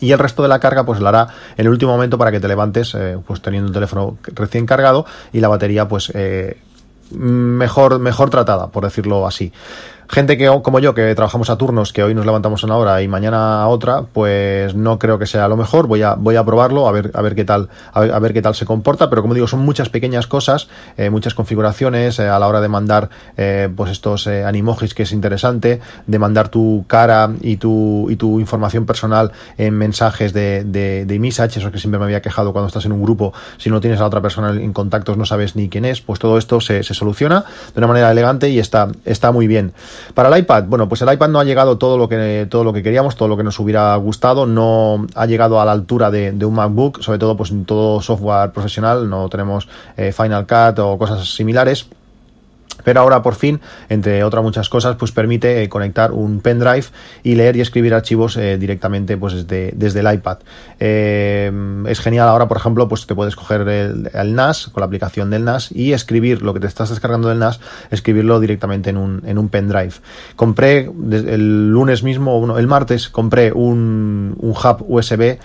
Y 0.00 0.12
el 0.12 0.18
resto 0.18 0.42
de 0.42 0.48
la 0.48 0.58
carga 0.58 0.84
pues 0.84 1.00
la 1.00 1.08
hará 1.10 1.28
en 1.56 1.66
el 1.66 1.72
último 1.72 1.92
momento 1.92 2.18
para 2.18 2.30
que 2.30 2.40
te 2.40 2.48
levantes 2.48 2.94
eh, 2.94 3.18
pues 3.24 3.40
teniendo 3.40 3.68
el 3.68 3.74
teléfono 3.74 4.16
recién 4.34 4.66
cargado 4.66 5.06
y 5.32 5.40
la 5.40 5.48
batería 5.48 5.86
pues 5.86 6.10
eh, 6.14 6.58
mejor 7.10 8.00
mejor 8.00 8.30
tratada 8.30 8.68
por 8.68 8.82
decirlo 8.82 9.28
así 9.28 9.52
gente 10.12 10.36
que 10.36 10.46
como 10.62 10.78
yo 10.78 10.92
que 10.92 11.14
trabajamos 11.14 11.48
a 11.48 11.56
turnos 11.56 11.90
que 11.94 12.02
hoy 12.02 12.14
nos 12.14 12.26
levantamos 12.26 12.62
a 12.62 12.66
una 12.66 12.76
hora 12.76 13.00
y 13.00 13.08
mañana 13.08 13.62
a 13.62 13.68
otra 13.68 14.02
pues 14.02 14.74
no 14.74 14.98
creo 14.98 15.18
que 15.18 15.24
sea 15.24 15.48
lo 15.48 15.56
mejor. 15.56 15.86
Voy 15.86 16.02
a 16.02 16.14
voy 16.14 16.36
a 16.36 16.44
probarlo 16.44 16.86
a 16.86 16.92
ver 16.92 17.10
a 17.14 17.22
ver 17.22 17.34
qué 17.34 17.46
tal 17.46 17.70
a 17.94 18.18
ver, 18.18 18.34
qué 18.34 18.42
tal 18.42 18.54
se 18.54 18.66
comporta. 18.66 19.08
Pero 19.08 19.22
como 19.22 19.32
digo 19.32 19.46
son 19.46 19.60
muchas 19.60 19.88
pequeñas 19.88 20.26
cosas 20.26 20.68
eh, 20.98 21.08
muchas 21.08 21.32
configuraciones 21.32 22.18
eh, 22.18 22.28
a 22.28 22.38
la 22.38 22.46
hora 22.46 22.60
de 22.60 22.68
mandar 22.68 23.08
eh, 23.38 23.70
pues 23.74 23.90
estos 23.90 24.26
animojis 24.26 24.92
que 24.92 25.04
es 25.04 25.12
interesante 25.12 25.80
de 26.06 26.18
mandar 26.18 26.50
tu 26.50 26.84
cara 26.86 27.30
y 27.40 27.56
tu 27.56 28.10
y 28.10 28.16
tu 28.16 28.38
información 28.38 28.84
personal 28.84 29.32
en 29.56 29.74
mensajes 29.78 30.34
de 30.34 30.64
de, 30.64 31.06
de 31.06 31.18
message 31.18 31.58
eso 31.58 31.72
que 31.72 31.78
siempre 31.78 31.98
me 31.98 32.04
había 32.04 32.20
quejado 32.20 32.52
cuando 32.52 32.66
estás 32.66 32.84
en 32.84 32.92
un 32.92 33.02
grupo. 33.02 33.32
Si 33.56 33.70
no 33.70 33.80
tienes 33.80 34.00
a 34.00 34.06
otra 34.06 34.20
persona 34.20 34.50
en 34.50 34.74
contactos 34.74 35.16
no 35.16 35.24
sabes 35.24 35.56
ni 35.56 35.70
quién 35.70 35.86
es 35.86 36.02
pues 36.02 36.18
todo 36.18 36.36
esto 36.36 36.60
se, 36.60 36.82
se 36.82 36.92
soluciona 36.92 37.46
de 37.72 37.80
una 37.80 37.86
manera 37.86 38.10
elegante 38.10 38.50
y 38.50 38.58
está 38.58 38.88
está 39.06 39.32
muy 39.32 39.46
bien 39.46 39.72
para 40.14 40.28
el 40.28 40.38
iPad, 40.38 40.64
bueno, 40.64 40.88
pues 40.88 41.02
el 41.02 41.12
iPad 41.12 41.28
no 41.28 41.40
ha 41.40 41.44
llegado 41.44 41.78
todo 41.78 41.98
lo 41.98 42.08
que, 42.08 42.46
todo 42.50 42.64
lo 42.64 42.72
que 42.72 42.82
queríamos, 42.82 43.16
todo 43.16 43.28
lo 43.28 43.36
que 43.36 43.42
nos 43.42 43.58
hubiera 43.58 43.94
gustado, 43.96 44.46
no 44.46 45.06
ha 45.14 45.26
llegado 45.26 45.60
a 45.60 45.64
la 45.64 45.72
altura 45.72 46.10
de, 46.10 46.32
un 46.44 46.54
MacBook, 46.54 47.02
sobre 47.02 47.18
todo 47.18 47.36
pues 47.36 47.50
en 47.50 47.64
todo 47.64 48.00
software 48.00 48.52
profesional, 48.52 49.08
no 49.08 49.28
tenemos 49.28 49.68
eh, 49.96 50.12
Final 50.12 50.46
Cut 50.46 50.78
o 50.78 50.98
cosas 50.98 51.34
similares 51.34 51.86
pero 52.84 53.00
ahora 53.00 53.22
por 53.22 53.34
fin, 53.34 53.60
entre 53.88 54.24
otras 54.24 54.42
muchas 54.42 54.68
cosas, 54.68 54.96
pues 54.96 55.12
permite 55.12 55.62
eh, 55.62 55.68
conectar 55.68 56.12
un 56.12 56.40
pendrive 56.40 56.86
y 57.22 57.34
leer 57.34 57.56
y 57.56 57.60
escribir 57.60 57.94
archivos 57.94 58.36
eh, 58.36 58.58
directamente 58.58 59.16
pues 59.16 59.34
desde, 59.34 59.72
desde 59.76 60.00
el 60.00 60.12
iPad. 60.12 60.38
Eh, 60.80 61.52
es 61.86 62.00
genial 62.00 62.28
ahora, 62.28 62.48
por 62.48 62.56
ejemplo, 62.56 62.88
pues 62.88 63.06
te 63.06 63.14
puedes 63.14 63.36
coger 63.36 63.68
el, 63.68 64.34
NAS 64.34 64.68
con 64.68 64.80
la 64.80 64.86
aplicación 64.86 65.30
del 65.30 65.44
NAS 65.44 65.70
y 65.72 65.92
escribir 65.92 66.42
lo 66.42 66.54
que 66.54 66.60
te 66.60 66.66
estás 66.66 66.90
descargando 66.90 67.28
del 67.28 67.38
NAS, 67.38 67.60
escribirlo 67.90 68.40
directamente 68.40 68.90
en 68.90 68.96
un, 68.96 69.22
en 69.26 69.38
un 69.38 69.48
pendrive. 69.48 69.94
Compré 70.36 70.90
el 71.10 71.70
lunes 71.70 72.02
mismo, 72.02 72.56
el 72.58 72.66
martes, 72.66 73.08
compré 73.08 73.52
un, 73.52 74.34
un 74.38 74.50
hub 74.50 74.84
USB, 74.88 75.38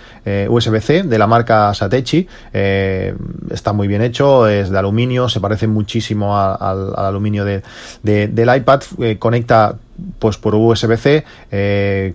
USB-C 0.48 1.04
de 1.04 1.18
la 1.18 1.26
marca 1.26 1.72
Satechi. 1.74 2.26
está 2.52 3.72
muy 3.72 3.88
bien 3.88 4.02
hecho, 4.02 4.46
es 4.48 4.70
de 4.70 4.78
aluminio, 4.78 5.28
se 5.28 5.40
parece 5.40 5.66
muchísimo 5.66 6.36
al 6.38 6.94
aluminio 6.96 7.27
de, 7.30 7.62
del 8.02 8.56
iPad, 8.56 8.82
eh, 9.00 9.18
conecta 9.18 9.76
pues 10.18 10.36
por 10.36 10.54
USB-C, 10.54 11.24
eh, 11.50 12.14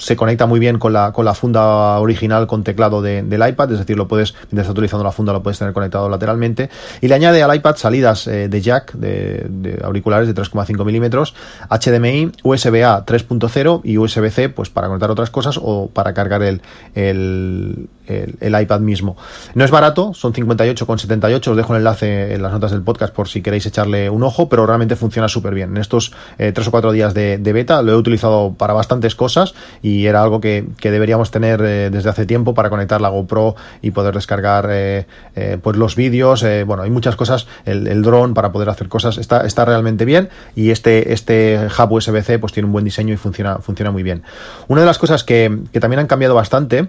se 0.00 0.16
conecta 0.16 0.46
muy 0.46 0.58
bien 0.58 0.78
con 0.78 0.92
la, 0.92 1.12
con 1.12 1.24
la 1.24 1.34
funda 1.34 1.98
original 2.00 2.46
con 2.46 2.64
teclado 2.64 3.02
del 3.02 3.48
iPad, 3.48 3.72
es 3.72 3.78
decir, 3.80 3.96
lo 3.96 4.08
puedes, 4.08 4.32
mientras 4.32 4.62
estás 4.62 4.72
utilizando 4.72 5.04
la 5.04 5.12
funda, 5.12 5.32
lo 5.32 5.42
puedes 5.42 5.58
tener 5.58 5.74
conectado 5.74 6.08
lateralmente. 6.08 6.70
Y 7.00 7.08
le 7.08 7.14
añade 7.14 7.42
al 7.42 7.54
iPad 7.54 7.76
salidas 7.76 8.26
eh, 8.26 8.48
de 8.48 8.60
jack, 8.60 8.92
de, 8.94 9.78
auriculares 9.84 10.26
de 10.26 10.34
3,5 10.34 10.84
milímetros, 10.84 11.34
HDMI, 11.68 12.32
USB-A 12.42 13.04
3.0 13.04 13.80
y 13.84 13.98
USB-C, 13.98 14.48
pues 14.48 14.70
para 14.70 14.88
conectar 14.88 15.10
otras 15.10 15.30
cosas 15.30 15.60
o 15.62 15.88
para 15.92 16.14
cargar 16.14 16.42
el, 16.42 16.62
el, 18.10 18.60
iPad 18.60 18.80
mismo. 18.80 19.16
No 19.54 19.64
es 19.64 19.70
barato, 19.70 20.12
son 20.14 20.32
58,78, 20.32 21.48
os 21.48 21.56
dejo 21.56 21.74
el 21.74 21.78
enlace 21.78 22.34
en 22.34 22.42
las 22.42 22.52
notas 22.52 22.72
del 22.72 22.82
podcast 22.82 23.14
por 23.14 23.28
si 23.28 23.42
queréis 23.42 23.66
echarle 23.66 24.10
un 24.10 24.22
ojo, 24.22 24.48
pero 24.48 24.66
realmente 24.66 24.96
funciona 24.96 25.28
súper 25.28 25.54
bien. 25.54 25.70
En 25.70 25.78
estos 25.78 26.12
eh, 26.38 26.52
tres 26.52 26.68
o 26.68 26.70
cuatro 26.70 26.92
días 26.92 27.14
de, 27.14 27.38
beta 27.38 27.82
lo 27.82 27.92
he 27.92 27.96
utilizado 27.96 28.54
para 28.56 28.72
bastantes 28.72 29.14
cosas 29.14 29.54
y 29.82 30.06
era 30.06 30.22
algo 30.22 30.40
que, 30.40 30.66
deberíamos 30.80 31.30
tener 31.30 31.60
eh, 31.62 31.90
desde 31.90 32.10
hace 32.10 32.26
tiempo 32.26 32.54
para 32.54 32.70
conectar 32.70 33.00
la 33.00 33.08
GoPro 33.08 33.54
y 33.82 33.92
poder 33.92 34.14
descargar 34.14 34.68
eh, 34.70 35.06
pues 35.62 35.76
los 35.76 35.96
vídeos. 35.96 36.44
bueno, 36.66 36.82
hay 36.82 36.90
muchas 36.90 37.16
cosas, 37.16 37.46
el, 37.64 37.86
el 37.86 38.02
dron 38.02 38.34
para 38.34 38.52
poder 38.52 38.68
hacer 38.68 38.88
cosas 38.88 39.18
está, 39.18 39.46
está 39.46 39.64
realmente 39.64 40.04
bien 40.04 40.28
y 40.54 40.70
este, 40.70 41.12
este 41.12 41.58
hub 41.66 41.92
USB-C 41.92 42.38
pues 42.38 42.52
tiene 42.52 42.66
un 42.66 42.72
buen 42.72 42.84
diseño 42.84 43.14
y 43.14 43.16
funciona, 43.16 43.58
funciona 43.58 43.90
muy 43.90 44.02
bien. 44.02 44.22
Una 44.68 44.82
de 44.82 44.86
las 44.86 44.98
cosas 44.98 45.24
que, 45.24 45.60
que 45.72 45.80
también 45.80 46.00
han 46.00 46.06
cambiado 46.06 46.34
bastante 46.34 46.88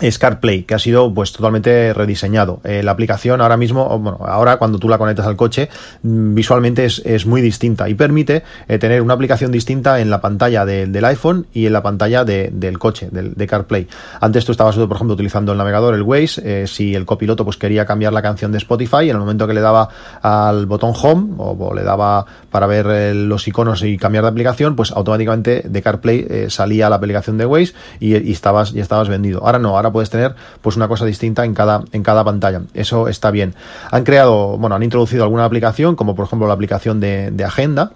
es 0.00 0.18
CarPlay, 0.18 0.64
que 0.64 0.74
ha 0.74 0.78
sido 0.78 1.12
pues 1.14 1.32
totalmente 1.32 1.94
rediseñado. 1.94 2.60
Eh, 2.64 2.82
la 2.82 2.90
aplicación 2.90 3.40
ahora 3.40 3.56
mismo, 3.56 3.96
bueno, 4.00 4.18
ahora 4.26 4.56
cuando 4.56 4.78
tú 4.78 4.88
la 4.88 4.98
conectas 4.98 5.26
al 5.26 5.36
coche, 5.36 5.68
mm, 6.02 6.34
visualmente 6.34 6.84
es, 6.84 7.00
es, 7.04 7.26
muy 7.26 7.40
distinta 7.40 7.88
y 7.88 7.94
permite 7.94 8.42
eh, 8.66 8.78
tener 8.78 9.02
una 9.02 9.14
aplicación 9.14 9.52
distinta 9.52 10.00
en 10.00 10.10
la 10.10 10.20
pantalla 10.20 10.64
de, 10.64 10.86
del 10.86 11.04
iPhone 11.04 11.46
y 11.52 11.66
en 11.66 11.72
la 11.72 11.82
pantalla 11.82 12.24
de, 12.24 12.50
del 12.52 12.78
coche, 12.78 13.08
del, 13.12 13.34
de 13.34 13.46
CarPlay. 13.46 13.86
Antes 14.20 14.44
tú 14.44 14.50
estabas, 14.50 14.76
por 14.76 14.96
ejemplo, 14.96 15.14
utilizando 15.14 15.52
el 15.52 15.58
navegador, 15.58 15.94
el 15.94 16.02
Waze, 16.02 16.62
eh, 16.62 16.66
si 16.66 16.94
el 16.96 17.06
copiloto 17.06 17.44
pues 17.44 17.56
quería 17.56 17.86
cambiar 17.86 18.12
la 18.12 18.22
canción 18.22 18.50
de 18.50 18.58
Spotify, 18.58 19.04
en 19.04 19.10
el 19.10 19.18
momento 19.18 19.46
que 19.46 19.54
le 19.54 19.60
daba 19.60 19.88
al 20.22 20.66
botón 20.66 20.92
Home 21.00 21.34
o, 21.38 21.72
le 21.72 21.82
daba 21.82 22.26
para 22.50 22.66
ver 22.66 23.14
los 23.14 23.46
iconos 23.46 23.82
y 23.84 23.96
cambiar 23.96 24.24
de 24.24 24.30
aplicación, 24.30 24.74
pues 24.76 24.90
automáticamente 24.90 25.62
de 25.64 25.82
CarPlay 25.82 26.50
salía 26.50 26.90
la 26.90 26.96
aplicación 26.96 27.38
de 27.38 27.46
Waze 27.46 27.74
y, 28.00 28.16
y, 28.16 28.32
estabas, 28.32 28.74
y 28.74 28.80
estabas 28.80 29.08
vendido. 29.08 29.44
Ahora 29.44 29.58
no, 29.58 29.76
ahora 29.76 29.83
puedes 29.92 30.10
tener 30.10 30.34
pues 30.60 30.76
una 30.76 30.88
cosa 30.88 31.04
distinta 31.04 31.44
en 31.44 31.54
cada, 31.54 31.84
en 31.92 32.02
cada 32.02 32.24
pantalla. 32.24 32.62
Eso 32.74 33.08
está 33.08 33.30
bien. 33.30 33.54
Han 33.90 34.04
creado, 34.04 34.58
bueno, 34.58 34.76
han 34.76 34.82
introducido 34.82 35.24
alguna 35.24 35.44
aplicación, 35.44 35.96
como 35.96 36.14
por 36.14 36.26
ejemplo 36.26 36.46
la 36.46 36.54
aplicación 36.54 37.00
de, 37.00 37.30
de 37.30 37.44
agenda, 37.44 37.92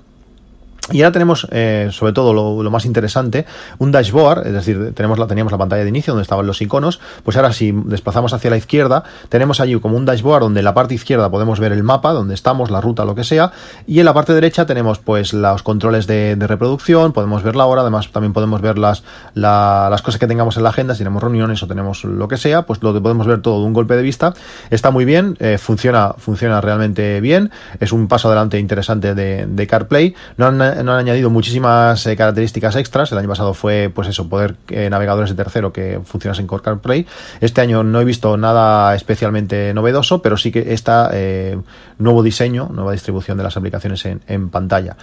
y 0.91 1.03
ahora 1.03 1.13
tenemos, 1.13 1.47
eh, 1.51 1.89
sobre 1.93 2.13
todo 2.13 2.33
lo, 2.33 2.71
más 2.71 2.87
interesante, 2.87 3.47
un 3.79 3.93
dashboard, 3.93 4.47
es 4.47 4.53
decir, 4.53 4.93
tenemos 4.95 5.19
la, 5.19 5.27
teníamos 5.27 5.53
la 5.53 5.59
pantalla 5.59 5.83
de 5.83 5.89
inicio 5.89 6.13
donde 6.13 6.23
estaban 6.23 6.47
los 6.47 6.63
iconos, 6.63 7.01
pues 7.25 7.37
ahora 7.37 7.53
si 7.53 7.73
desplazamos 7.73 8.33
hacia 8.33 8.51
la 8.51 8.57
izquierda, 8.57 9.05
tenemos 9.29 9.61
allí 9.61 9.79
como 9.81 9.97
un 9.97 10.05
dashboard 10.05 10.43
donde 10.43 10.61
en 10.61 10.65
la 10.65 10.75
parte 10.75 10.95
izquierda 10.95 11.31
podemos 11.31 11.61
ver 11.61 11.73
el 11.73 11.83
mapa, 11.83 12.13
donde 12.13 12.35
estamos, 12.35 12.71
la 12.71 12.81
ruta, 12.81 13.05
lo 13.05 13.15
que 13.15 13.25
sea, 13.25 13.53
y 13.87 13.99
en 13.99 14.07
la 14.07 14.15
parte 14.15 14.33
derecha 14.33 14.67
tenemos 14.67 14.99
pues 14.99 15.33
los 15.33 15.63
controles 15.63 16.07
de, 16.07 16.37
reproducción, 16.39 17.13
podemos 17.13 17.43
ver 17.43 17.57
la 17.57 17.67
hora, 17.67 17.83
además 17.83 18.11
también 18.11 18.33
podemos 18.33 18.63
ver 18.63 18.79
las, 18.79 19.03
la, 19.35 19.89
las 19.91 20.01
cosas 20.01 20.19
que 20.19 20.27
tengamos 20.27 20.57
en 20.57 20.63
la 20.63 20.71
agenda, 20.71 20.95
si 20.95 20.99
tenemos 21.01 21.23
reuniones 21.23 21.63
o 21.63 21.67
tenemos 21.67 22.05
lo 22.05 22.29
que 22.29 22.39
sea, 22.39 22.63
pues 22.63 22.83
lo 22.83 22.99
podemos 23.03 23.27
ver 23.27 23.43
todo 23.43 23.61
de 23.61 23.67
un 23.67 23.75
golpe 23.75 23.97
de 23.97 24.03
vista, 24.03 24.33
está 24.71 24.91
muy 24.91 25.05
bien, 25.05 25.37
eh, 25.41 25.59
funciona, 25.59 26.15
funciona 26.17 26.61
realmente 26.63 27.21
bien, 27.21 27.51
es 27.81 27.93
un 27.93 28.09
paso 28.09 28.29
adelante 28.29 28.59
interesante 28.59 29.15
de, 29.15 29.47
de 29.47 29.67
CarPlay, 29.67 30.15
no 30.39 30.47
han 30.47 30.78
no 30.83 30.93
han 30.93 30.99
añadido 31.01 31.31
muchísimas 31.31 32.07
eh, 32.07 32.17
características 32.17 32.77
extras. 32.77 33.13
El 33.13 33.19
año 33.19 33.29
pasado 33.29 33.55
fue, 33.55 33.91
pues 33.95 34.09
eso, 34.09 34.29
poder 34.29 34.57
eh, 34.69 34.89
navegadores 34.91 35.31
de 35.31 35.37
tercero 35.37 35.73
que 35.73 36.01
funcionasen 36.05 36.47
con 36.47 36.61
CarPlay. 36.61 37.07
Este 37.41 37.61
año 37.61 37.83
no 37.83 38.01
he 38.01 38.05
visto 38.05 38.37
nada 38.37 38.95
especialmente 38.95 39.73
novedoso, 39.75 40.23
pero 40.23 40.37
sí 40.37 40.51
que 40.51 40.73
está 40.73 41.11
eh, 41.13 41.59
nuevo 41.99 42.23
diseño, 42.23 42.69
nueva 42.73 42.93
distribución 42.93 43.37
de 43.39 43.45
las 43.45 43.57
aplicaciones 43.57 44.05
en, 44.05 44.51
pantalla. 44.51 44.97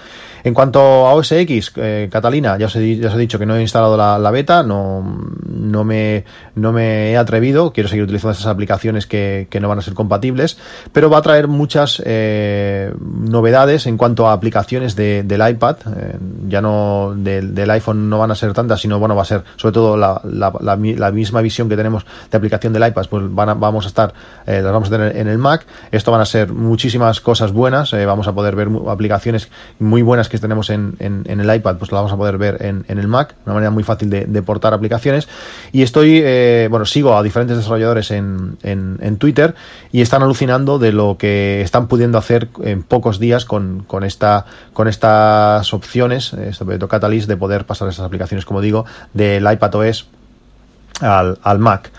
En 0.44 0.54
cuanto 0.54 0.80
a 0.80 1.14
OS 1.14 1.32
X, 1.32 1.74
eh, 1.76 2.10
Catalina, 2.12 2.58
ya 2.58 2.68
os, 2.68 2.76
he, 2.76 2.98
ya 2.98 3.10
os, 3.10 3.16
he, 3.16 3.18
dicho 3.18 3.40
que 3.40 3.46
no 3.46 3.56
he 3.56 3.62
instalado 3.62 3.98
la, 3.98 4.32
beta, 4.32 4.64
no, 4.64 5.04
no, 5.48 5.84
me, 5.84 6.26
no 6.56 6.72
me 6.72 7.12
he 7.12 7.18
atrevido, 7.18 7.74
quiero 7.74 7.90
seguir 7.90 8.04
utilizando 8.04 8.34
esas 8.34 8.48
aplicaciones 8.48 9.08
que, 9.08 9.48
que 9.50 9.60
no 9.60 9.68
van 9.68 9.80
a 9.80 9.82
ser 9.82 9.94
compatibles, 9.94 10.58
pero 10.94 11.10
va 11.10 11.20
a 11.20 11.22
traer 11.22 11.48
muchas 11.48 12.02
novedades 12.06 13.88
en 13.88 13.98
cuanto 13.98 14.28
a 14.28 14.34
aplicaciones 14.34 14.96
de, 14.96 15.24
del 15.24 15.48
iPad 15.48 15.65
eh, 15.72 16.18
ya 16.48 16.62
no 16.62 17.14
del, 17.16 17.56
del, 17.56 17.70
iPhone 17.72 18.10
no 18.10 18.20
van 18.20 18.32
a 18.32 18.36
ser 18.36 18.54
tantas, 18.54 18.82
sino 18.82 19.00
bueno, 19.00 19.16
va 19.16 19.24
a 19.24 19.26
ser 19.26 19.44
sobre 19.56 19.74
todo 19.74 19.98
la, 19.98 20.22
la, 20.24 20.52
la, 20.60 21.12
misma 21.12 21.42
visión 21.42 21.70
que 21.70 21.76
tenemos 21.76 22.06
de 22.30 22.38
aplicación 22.38 22.74
del 22.74 22.88
iPad, 22.88 23.06
pues 23.10 23.24
van 23.34 23.50
a, 23.50 23.54
vamos 23.54 23.86
a 23.86 23.88
estar, 23.88 24.14
eh, 24.46 24.62
las 24.62 24.72
vamos 24.72 24.90
a 24.90 24.92
tener 24.92 25.18
en 25.18 25.28
el 25.28 25.38
Mac. 25.38 25.66
Esto 25.92 26.12
van 26.12 26.22
a 26.22 26.26
ser 26.26 26.52
muchísimas 26.52 27.22
cosas 27.22 27.52
buenas, 27.52 27.94
eh, 27.94 28.06
vamos 28.06 28.28
a 28.28 28.34
poder 28.34 28.56
ver 28.56 28.70
aplicaciones 28.88 29.50
muy 29.80 30.02
buenas 30.02 30.30
que 30.30 30.38
tenemos 30.38 30.70
en, 30.70 30.96
en, 31.00 31.40
el 31.40 31.56
iPad, 31.56 31.78
pues 31.78 31.92
las 31.92 32.00
vamos 32.00 32.14
a 32.14 32.18
poder 32.18 32.38
ver 32.38 32.58
en, 32.62 32.86
en 32.88 33.00
el 33.00 33.08
Mac, 33.08 33.36
una 33.46 33.56
manera 33.56 33.72
muy 33.72 33.84
fácil 33.84 34.10
de, 34.10 34.26
de 34.26 34.42
portar 34.42 34.74
aplicaciones. 34.74 35.28
Y 35.72 35.82
estoy, 35.82 36.22
bueno, 36.70 36.86
sigo 36.86 37.18
a 37.18 37.24
diferentes 37.24 37.58
desarrolladores 37.58 38.12
en, 38.12 38.58
en 38.64 39.18
Twitter 39.18 39.56
y 39.92 40.02
están 40.02 40.24
alucinando 40.24 40.80
de 40.80 40.92
lo 40.92 41.18
que 41.18 41.62
están 41.62 41.88
pudiendo 41.88 42.18
hacer 42.18 42.50
en 42.62 42.84
pocos 42.84 43.20
días 43.20 43.46
con, 43.46 43.84
con 43.88 44.04
esta, 44.04 44.46
con 44.74 44.88
esta 44.88 45.45
opciones, 45.74 46.34
eh, 46.34 46.54
sobre 46.54 46.78
todo 46.78 46.88
Catalyst, 46.88 47.28
de 47.28 47.38
poder 47.38 47.66
pasar 47.66 47.88
esas 47.90 48.06
aplicaciones, 48.06 48.46
como 48.46 48.62
digo, 48.62 48.86
del 49.14 49.52
iPad 49.52 49.76
OS 49.76 50.08
al, 51.02 51.40
al 51.44 51.60
Mac. 51.60 51.92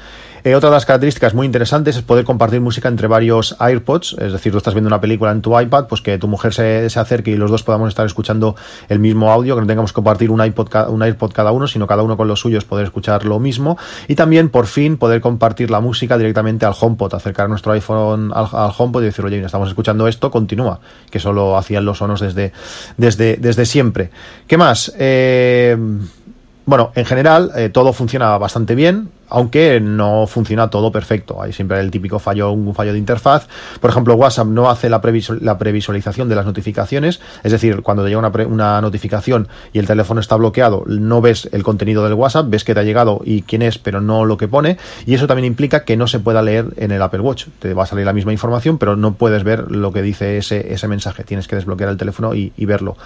Eh, 0.47 0.55
otra 0.55 0.69
de 0.69 0.77
las 0.77 0.87
características 0.87 1.35
muy 1.35 1.45
interesantes 1.45 1.97
es 1.97 2.03
poder 2.03 2.25
compartir 2.25 2.61
música 2.61 2.87
entre 2.87 3.09
varios 3.09 3.57
AirPods, 3.59 4.15
es 4.21 4.33
decir, 4.33 4.53
tú 4.53 4.59
estás 4.59 4.75
viendo 4.75 4.87
una 4.87 5.01
película 5.01 5.33
en 5.33 5.43
tu 5.43 5.59
iPad, 5.59 5.89
pues 5.89 6.03
que 6.03 6.19
tu 6.19 6.29
mujer 6.29 6.55
se, 6.55 6.89
se 6.89 7.01
acerque 7.01 7.33
y 7.33 7.37
los 7.37 7.51
dos 7.51 7.65
podamos 7.65 7.89
estar 7.89 8.07
escuchando 8.07 8.55
el 8.89 9.01
mismo 9.01 9.33
audio, 9.33 9.57
que 9.57 9.63
no 9.63 9.67
tengamos 9.67 9.91
que 9.91 9.97
compartir 9.97 10.31
un 10.31 10.45
iPod, 10.45 10.69
un 10.89 11.03
AirPod 11.03 11.33
cada 11.33 11.51
uno, 11.51 11.67
sino 11.67 11.89
cada 11.89 12.05
uno 12.05 12.17
con 12.17 12.29
los 12.29 12.39
suyos 12.39 12.65
poder 12.65 12.85
escuchar 12.85 13.25
lo 13.25 13.41
mismo. 13.41 13.77
Y 14.07 14.15
también, 14.15 14.49
por 14.49 14.69
fin, 14.69 14.99
poder 14.99 15.21
compartir 15.21 15.69
la 15.69 15.81
música 15.81 16.17
directamente 16.17 16.65
al 16.65 16.75
HomePod, 16.81 17.15
acercar 17.15 17.49
nuestro 17.49 17.73
iPhone 17.73 18.31
al, 18.33 18.47
HomePod 18.79 19.03
y 19.03 19.07
decir, 19.07 19.25
oye, 19.25 19.45
estamos 19.45 19.69
escuchando 19.69 20.07
esto, 20.07 20.31
continúa, 20.31 20.79
que 21.11 21.19
solo 21.19 21.57
hacían 21.57 21.85
los 21.85 21.99
sonos 21.99 22.21
desde, 22.21 22.53
desde, 22.97 23.37
desde 23.39 23.67
siempre. 23.67 24.11
¿Qué 24.47 24.57
más? 24.57 24.93
Eh, 24.97 25.77
bueno, 26.67 26.93
en 26.95 27.05
general, 27.05 27.51
eh, 27.57 27.69
todo 27.69 27.93
funciona 27.93 28.39
bastante 28.39 28.77
bien 28.77 29.16
aunque 29.29 29.81
no 29.81 30.27
funciona 30.27 30.69
todo 30.71 30.93
perfecto. 30.93 31.43
Hay 31.43 31.53
siempre 31.53 31.81
el 31.81 31.91
típico 31.91 32.19
fallo, 32.19 32.51
un 32.53 32.75
fallo 32.75 32.93
de 32.93 32.99
interfaz. 32.99 33.49
Por 33.81 33.91
ejemplo, 33.91 34.15
WhatsApp 34.15 34.47
no 34.47 34.71
hace 34.71 34.89
la, 34.89 35.01
previsual, 35.01 35.39
la 35.43 35.59
previsualización 35.59 36.29
de 36.29 36.37
las 36.37 36.47
notificaciones, 36.47 37.21
es 37.43 37.53
decir, 37.53 37.83
cuando 37.83 38.05
te 38.05 38.11
llega 38.11 38.47
una, 38.47 38.81
notificación 38.81 39.49
y 39.73 39.79
el 39.79 39.87
teléfono 39.87 40.21
está 40.21 40.37
bloqueado, 40.37 40.85
no 40.87 41.21
ves 41.21 41.49
el 41.53 41.63
contenido 41.63 42.05
del 42.05 42.15
WhatsApp, 42.15 42.47
ves 42.49 42.65
que 42.65 42.75
te 42.75 42.81
ha 42.81 42.83
llegado 42.83 43.21
y 43.25 43.43
quién 43.43 43.63
es, 43.63 43.79
pero 43.79 44.01
no 44.01 44.25
lo 44.25 44.37
que 44.37 44.49
pone, 44.49 44.77
y 45.07 45.15
eso 45.15 45.27
también 45.27 45.47
implica 45.47 45.85
que 45.85 45.97
no 45.97 46.07
se 46.07 46.21
pueda 46.21 46.43
leer 46.43 46.67
en 46.77 46.93
el 46.93 47.03
Apple 47.03 47.21
Watch. 47.21 47.47
Te 47.59 47.75
va 47.75 47.85
a 47.85 47.87
salir 47.87 48.05
la 48.05 48.13
misma 48.13 48.33
información, 48.33 48.79
pero 48.79 48.97
no 48.97 49.15
puedes 49.15 49.45
ver 49.45 49.71
lo 49.71 49.93
que 49.93 50.03
dice 50.03 50.39
ese, 50.39 50.89
mensaje. 50.89 51.25
Tienes 51.25 51.49
que 51.49 51.57
desbloquear 51.57 51.91
el 51.91 51.97
teléfono 51.97 52.35
y, 52.35 52.53
verlo. 52.67 52.97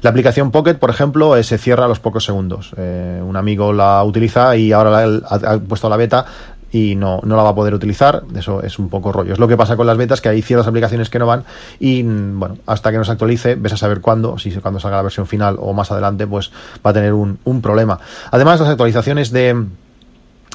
La 0.00 0.10
aplicación 0.10 0.50
Pocket, 0.52 0.74
por 0.74 0.90
ejemplo, 0.90 1.36
eh, 1.36 1.42
se 1.42 1.58
cierra 1.58 1.84
a 1.86 1.88
los 1.88 1.98
pocos 1.98 2.24
segundos. 2.24 2.72
Eh, 2.76 3.20
un 3.22 3.36
amigo 3.36 3.72
la 3.72 4.02
utiliza 4.04 4.56
y 4.56 4.72
ahora 4.72 5.06
la, 5.06 5.58
puesto 5.68 5.88
la 5.88 5.96
beta 5.96 6.26
y 6.70 6.94
no, 6.96 7.20
no 7.22 7.36
la 7.36 7.42
va 7.42 7.50
a 7.50 7.54
poder 7.54 7.74
utilizar. 7.74 8.22
Eso 8.34 8.62
es 8.62 8.78
un 8.78 8.88
poco 8.88 9.12
rollo. 9.12 9.32
Es 9.32 9.38
lo 9.38 9.48
que 9.48 9.56
pasa 9.56 9.76
con 9.76 9.86
las 9.86 9.96
betas, 9.96 10.20
que 10.20 10.28
hay 10.28 10.42
ciertas 10.42 10.66
aplicaciones 10.66 11.10
que 11.10 11.18
no 11.18 11.26
van 11.26 11.44
y 11.78 12.02
bueno, 12.02 12.58
hasta 12.66 12.90
que 12.90 12.98
no 12.98 13.04
se 13.04 13.12
actualice, 13.12 13.54
ves 13.54 13.72
a 13.72 13.76
saber 13.76 14.00
cuándo, 14.00 14.38
si 14.38 14.50
cuando 14.52 14.80
salga 14.80 14.96
la 14.96 15.02
versión 15.02 15.26
final 15.26 15.56
o 15.60 15.72
más 15.72 15.90
adelante, 15.90 16.26
pues 16.26 16.50
va 16.84 16.90
a 16.90 16.94
tener 16.94 17.12
un, 17.12 17.38
un 17.44 17.62
problema. 17.62 17.98
Además, 18.30 18.60
las 18.60 18.68
actualizaciones 18.68 19.30
de 19.30 19.66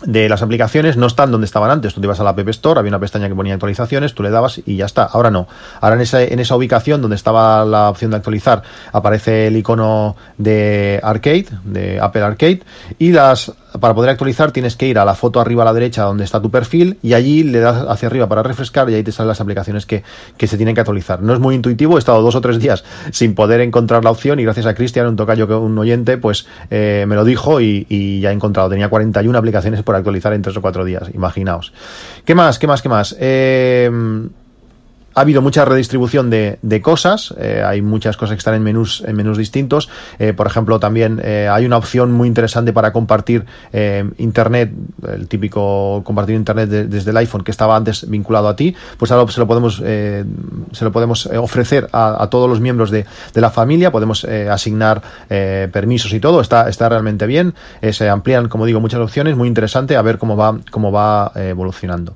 de 0.06 0.28
las 0.28 0.42
aplicaciones 0.42 0.98
no 0.98 1.08
están 1.08 1.32
donde 1.32 1.46
estaban 1.46 1.70
antes. 1.70 1.94
Tú 1.94 2.02
te 2.02 2.08
ibas 2.08 2.20
a 2.20 2.24
la 2.24 2.32
App 2.32 2.50
Store, 2.50 2.80
había 2.80 2.90
una 2.90 3.00
pestaña 3.00 3.28
que 3.28 3.36
ponía 3.36 3.54
actualizaciones, 3.54 4.14
tú 4.14 4.24
le 4.24 4.30
dabas 4.30 4.62
y 4.66 4.76
ya 4.76 4.86
está. 4.86 5.04
Ahora 5.04 5.32
no. 5.32 5.48
Ahora 5.80 5.96
en 5.96 6.02
esa, 6.02 6.22
en 6.22 6.40
esa 6.40 6.56
ubicación 6.56 7.02
donde 7.02 7.16
estaba 7.16 7.66
la 7.66 7.90
opción 7.90 8.12
de 8.12 8.18
actualizar 8.18 8.64
aparece 8.92 9.48
el 9.48 9.58
icono 9.58 10.16
de 10.38 11.00
Arcade, 11.04 11.48
de 11.64 12.00
Apple 12.00 12.22
Arcade, 12.22 12.64
y 13.00 13.12
las 13.12 13.54
para 13.80 13.94
poder 13.94 14.10
actualizar 14.10 14.52
tienes 14.52 14.76
que 14.76 14.88
ir 14.88 15.00
a 15.00 15.06
la 15.06 15.16
foto 15.16 15.40
arriba 15.40 15.64
a 15.64 15.66
la 15.66 15.74
derecha 15.74 16.04
donde 16.04 16.24
está 16.24 16.42
tu 16.42 16.52
perfil 16.52 16.98
y 17.02 17.14
allí 17.14 17.44
le 17.44 17.60
das 17.60 17.86
hacia 17.88 18.08
arriba 18.08 18.28
para 18.28 18.44
refrescar 18.44 18.90
y 18.90 18.96
ahí 18.96 19.04
te 19.04 19.12
salen 19.12 19.30
las 19.30 19.42
aplicaciones 19.42 19.86
que, 19.86 20.04
que 20.38 20.48
se 20.48 20.58
tienen 20.58 20.76
que 20.76 20.82
actualizar. 20.82 21.22
No 21.22 21.34
es 21.34 21.40
muy 21.40 21.56
intuitivo, 21.56 21.96
he 21.96 22.00
estado 22.00 22.22
dos 22.22 22.36
o 22.36 22.42
tres 22.42 22.60
días 22.60 22.84
sin 23.12 23.36
poder 23.36 23.62
encontrar 23.62 24.04
la 24.04 24.12
opción 24.12 24.40
y 24.40 24.44
gracias 24.44 24.66
a 24.66 24.74
Cristian, 24.74 25.08
un 25.08 25.16
tocayo 25.16 25.48
que 25.48 25.54
un 25.54 25.78
oyente, 25.78 26.18
pues 26.18 26.48
eh, 26.70 27.06
me 27.08 27.16
lo 27.16 27.26
dijo 27.26 27.62
y, 27.62 27.86
y, 27.90 28.20
ya 28.20 28.32
he 28.32 28.34
encontrado. 28.34 28.70
Tenía 28.70 28.90
41 28.90 29.38
aplicaciones 29.38 29.84
por 29.84 29.96
actualizar 29.96 30.34
en 30.34 30.42
tres 30.42 30.58
o 30.58 30.62
cuatro 30.62 30.86
días, 30.86 31.10
imaginaos. 31.14 31.74
¿Qué 32.26 32.36
más? 32.36 32.60
¿Qué 32.60 32.68
más? 32.68 32.82
¿Qué 32.82 32.90
más? 32.90 33.16
Eh, 33.20 33.90
ha 35.16 35.22
habido 35.22 35.42
mucha 35.42 35.66
redistribución 35.66 36.30
de, 36.30 36.60
de 36.62 36.82
cosas, 36.82 37.34
eh, 37.38 37.64
hay 37.66 37.82
muchas 37.82 38.18
cosas 38.18 38.36
que 38.36 38.40
están 38.40 38.56
en 38.56 38.64
menús, 38.64 39.04
en 39.06 39.16
menús 39.16 39.38
distintos. 39.38 39.90
Eh, 40.20 40.34
por 40.34 40.48
ejemplo, 40.48 40.80
también 40.80 41.22
eh, 41.24 41.48
hay 41.52 41.66
una 41.66 41.78
opción 41.78 42.12
muy 42.12 42.28
interesante 42.28 42.74
para 42.74 42.92
compartir 42.92 43.46
internet, 44.18 44.72
el 45.08 45.28
típico 45.28 46.02
compartir 46.04 46.36
internet 46.36 46.70
de, 46.70 46.88
desde 46.88 47.12
el 47.12 47.18
iPhone 47.18 47.44
que 47.44 47.52
estaba 47.52 47.76
antes 47.76 48.10
vinculado 48.10 48.48
a 48.48 48.56
ti, 48.56 48.76
pues 48.98 49.12
ahora 49.12 49.30
se 49.32 49.40
lo 49.40 49.48
podemos, 49.48 49.78
se 49.78 50.26
lo 50.82 50.92
podemos 50.92 51.26
ofrecer 51.26 51.90
a, 51.92 52.24
a, 52.24 52.30
todos 52.30 52.50
los 52.50 52.60
miembros 52.60 52.92
de, 52.92 53.06
de 53.34 53.42
la 53.42 53.50
familia, 53.50 53.92
podemos 53.92 54.26
asignar 54.26 55.02
permisos 55.28 56.14
y 56.14 56.20
todo, 56.20 56.42
está, 56.42 56.70
está 56.70 56.90
realmente 56.90 57.26
bien. 57.26 57.54
se 57.92 58.10
amplían, 58.10 58.48
como 58.48 58.66
digo, 58.66 58.80
muchas 58.80 59.00
opciones, 59.00 59.36
muy 59.36 59.48
interesante, 59.48 59.96
a 59.96 60.02
ver 60.02 60.18
cómo 60.18 60.38
va, 60.38 60.58
cómo 60.72 60.92
va 60.92 61.32
evolucionando. 61.36 62.16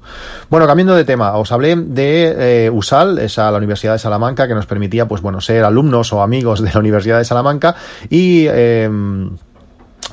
Bueno, 0.49 0.67
cambiando 0.67 0.95
de 0.95 1.05
tema, 1.05 1.33
os 1.37 1.51
hablé 1.51 1.75
de 1.75 2.69
usar 2.73 2.86
USAL, 2.87 3.19
esa 3.19 3.51
la 3.51 3.57
Universidad 3.57 3.93
de 3.93 3.99
Salamanca, 3.99 4.47
que 4.47 4.55
nos 4.55 4.65
permitía, 4.65 5.07
pues 5.07 5.21
bueno, 5.21 5.41
ser 5.41 5.63
alumnos 5.63 6.13
o 6.13 6.21
amigos 6.21 6.61
de 6.61 6.71
la 6.71 6.79
Universidad 6.79 7.17
de 7.17 7.25
Salamanca 7.25 7.75
y 8.09 8.45
eh, 8.47 8.89